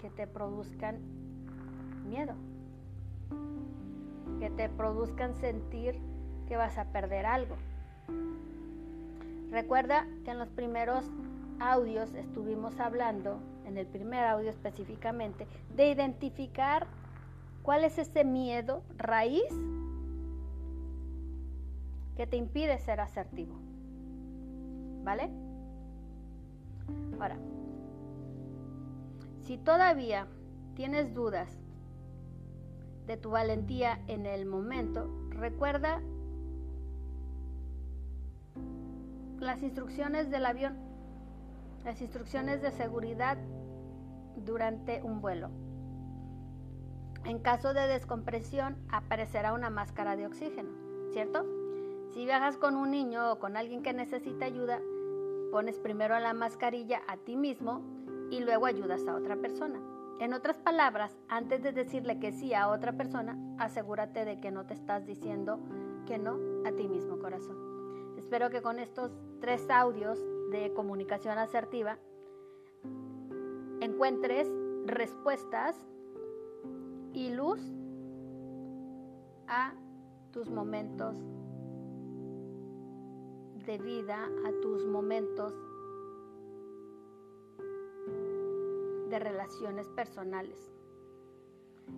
que 0.00 0.10
te 0.10 0.26
produzcan 0.26 0.98
miedo, 2.06 2.34
que 4.38 4.50
te 4.50 4.68
produzcan 4.68 5.34
sentir 5.34 5.98
que 6.46 6.56
vas 6.56 6.76
a 6.78 6.84
perder 6.92 7.26
algo. 7.26 7.56
Recuerda 9.50 10.06
que 10.24 10.32
en 10.32 10.38
los 10.38 10.50
primeros 10.50 11.10
audios 11.60 12.14
estuvimos 12.14 12.78
hablando 12.80 13.40
en 13.64 13.78
el 13.78 13.86
primer 13.86 14.24
audio 14.24 14.50
específicamente, 14.50 15.46
de 15.74 15.90
identificar 15.90 16.86
cuál 17.62 17.84
es 17.84 17.98
ese 17.98 18.24
miedo 18.24 18.82
raíz 18.96 19.42
que 22.16 22.26
te 22.26 22.36
impide 22.36 22.78
ser 22.78 23.00
asertivo. 23.00 23.54
¿Vale? 25.04 25.30
Ahora, 27.20 27.36
si 29.42 29.58
todavía 29.58 30.26
tienes 30.74 31.14
dudas 31.14 31.48
de 33.06 33.16
tu 33.16 33.30
valentía 33.30 34.00
en 34.08 34.26
el 34.26 34.46
momento, 34.46 35.08
recuerda 35.30 36.00
las 39.38 39.62
instrucciones 39.62 40.30
del 40.30 40.46
avión, 40.46 40.85
las 41.86 42.02
instrucciones 42.02 42.60
de 42.60 42.70
seguridad 42.72 43.38
durante 44.36 45.02
un 45.02 45.22
vuelo. 45.22 45.48
En 47.24 47.38
caso 47.38 47.72
de 47.72 47.86
descompresión 47.86 48.76
aparecerá 48.90 49.54
una 49.54 49.70
máscara 49.70 50.16
de 50.16 50.26
oxígeno. 50.26 50.86
¿cierto? 51.16 51.46
Si 52.12 52.24
viajas 52.24 52.58
con 52.58 52.76
un 52.76 52.90
niño 52.90 53.32
o 53.32 53.38
con 53.38 53.56
alguien 53.56 53.82
que 53.82 53.94
necesita 53.94 54.44
ayuda, 54.44 54.80
pones 55.50 55.78
primero 55.78 56.18
la 56.18 56.34
mascarilla 56.34 57.00
a 57.08 57.16
ti 57.16 57.36
mismo 57.36 57.80
y 58.30 58.40
luego 58.40 58.66
ayudas 58.66 59.06
a 59.06 59.14
otra 59.14 59.36
persona. 59.36 59.80
En 60.20 60.34
otras 60.34 60.58
palabras, 60.58 61.16
antes 61.28 61.62
de 61.62 61.72
decirle 61.72 62.18
que 62.18 62.32
sí 62.32 62.52
a 62.52 62.68
otra 62.68 62.92
persona, 62.92 63.38
asegúrate 63.58 64.24
de 64.24 64.40
que 64.40 64.50
no 64.50 64.66
te 64.66 64.74
estás 64.74 65.06
diciendo 65.06 65.58
que 66.06 66.18
no 66.18 66.38
a 66.66 66.72
ti 66.72 66.88
mismo, 66.88 67.18
corazón. 67.18 67.56
Espero 68.18 68.50
que 68.50 68.60
con 68.60 68.78
estos 68.78 69.12
tres 69.40 69.68
audios 69.70 70.18
de 70.50 70.72
comunicación 70.74 71.38
asertiva 71.38 71.98
encuentres 73.80 74.48
respuestas 74.86 75.76
y 77.12 77.30
luz 77.30 77.60
a 79.48 79.74
tus 80.32 80.50
momentos 80.50 81.16
de 83.66 83.78
vida, 83.78 84.28
a 84.46 84.60
tus 84.60 84.86
momentos 84.86 85.54
de 89.08 89.18
relaciones 89.18 89.88
personales. 89.88 90.72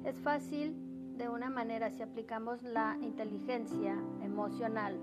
Es 0.04 0.18
fácil 0.20 0.76
de 1.16 1.28
una 1.28 1.50
manera 1.50 1.90
si 1.90 2.02
aplicamos 2.02 2.62
la 2.62 2.96
inteligencia 3.00 3.96
emocional 4.22 4.98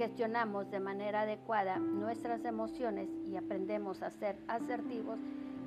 gestionamos 0.00 0.70
de 0.70 0.80
manera 0.80 1.20
adecuada 1.20 1.78
nuestras 1.78 2.42
emociones 2.46 3.10
y 3.26 3.36
aprendemos 3.36 4.00
a 4.00 4.08
ser 4.08 4.38
asertivos, 4.48 5.18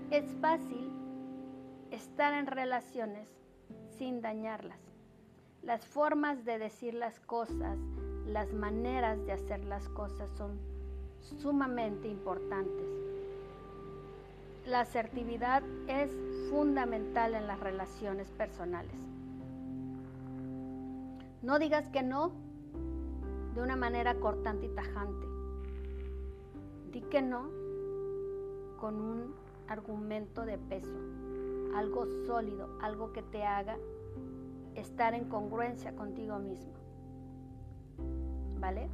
es 0.10 0.26
fácil 0.42 0.92
estar 1.92 2.34
en 2.34 2.48
relaciones 2.48 3.30
sin 4.00 4.22
dañarlas. 4.22 4.80
Las 5.62 5.86
formas 5.86 6.46
de 6.46 6.58
decir 6.58 6.96
las 6.96 7.20
cosas, 7.20 7.78
las 8.26 8.52
maneras 8.54 9.24
de 9.28 9.34
hacer 9.34 9.64
las 9.66 9.88
cosas 9.90 10.32
son 10.36 10.58
sumamente 11.20 12.08
importantes. 12.08 12.88
La 14.66 14.80
asertividad 14.80 15.62
es 15.88 16.10
fundamental 16.50 17.36
en 17.36 17.46
las 17.46 17.60
relaciones 17.60 18.32
personales. 18.32 18.96
No 21.44 21.60
digas 21.60 21.88
que 21.90 22.02
no 22.02 22.32
de 23.54 23.62
una 23.62 23.76
manera 23.76 24.16
cortante 24.16 24.66
y 24.66 24.70
tajante. 24.70 25.28
Di 26.92 27.02
que 27.02 27.22
no 27.22 27.50
con 28.78 28.96
un 28.96 29.34
argumento 29.68 30.46
de 30.46 30.58
peso, 30.58 30.98
algo 31.76 32.06
sólido, 32.26 32.70
algo 32.82 33.14
que 33.14 33.22
te 33.24 33.44
haga 33.44 33.78
estar 34.76 35.14
en 35.14 35.30
congruencia 35.30 35.96
contigo 35.96 36.38
mismo. 36.40 36.74
¿Vale? 38.60 38.90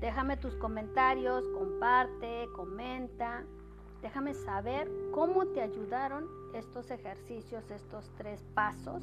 Déjame 0.00 0.36
tus 0.38 0.56
comentarios, 0.56 1.46
comparte, 1.48 2.48
comenta. 2.56 3.44
Déjame 4.00 4.32
saber 4.32 4.90
cómo 5.12 5.46
te 5.48 5.60
ayudaron 5.60 6.26
estos 6.54 6.90
ejercicios, 6.90 7.70
estos 7.70 8.10
tres 8.16 8.42
pasos 8.54 9.02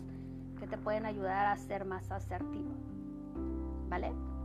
que 0.60 0.66
te 0.66 0.78
pueden 0.78 1.06
ayudar 1.06 1.46
a 1.46 1.56
ser 1.56 1.86
más 1.86 2.12
asertivo. 2.12 2.72
¿Vale? 3.90 4.37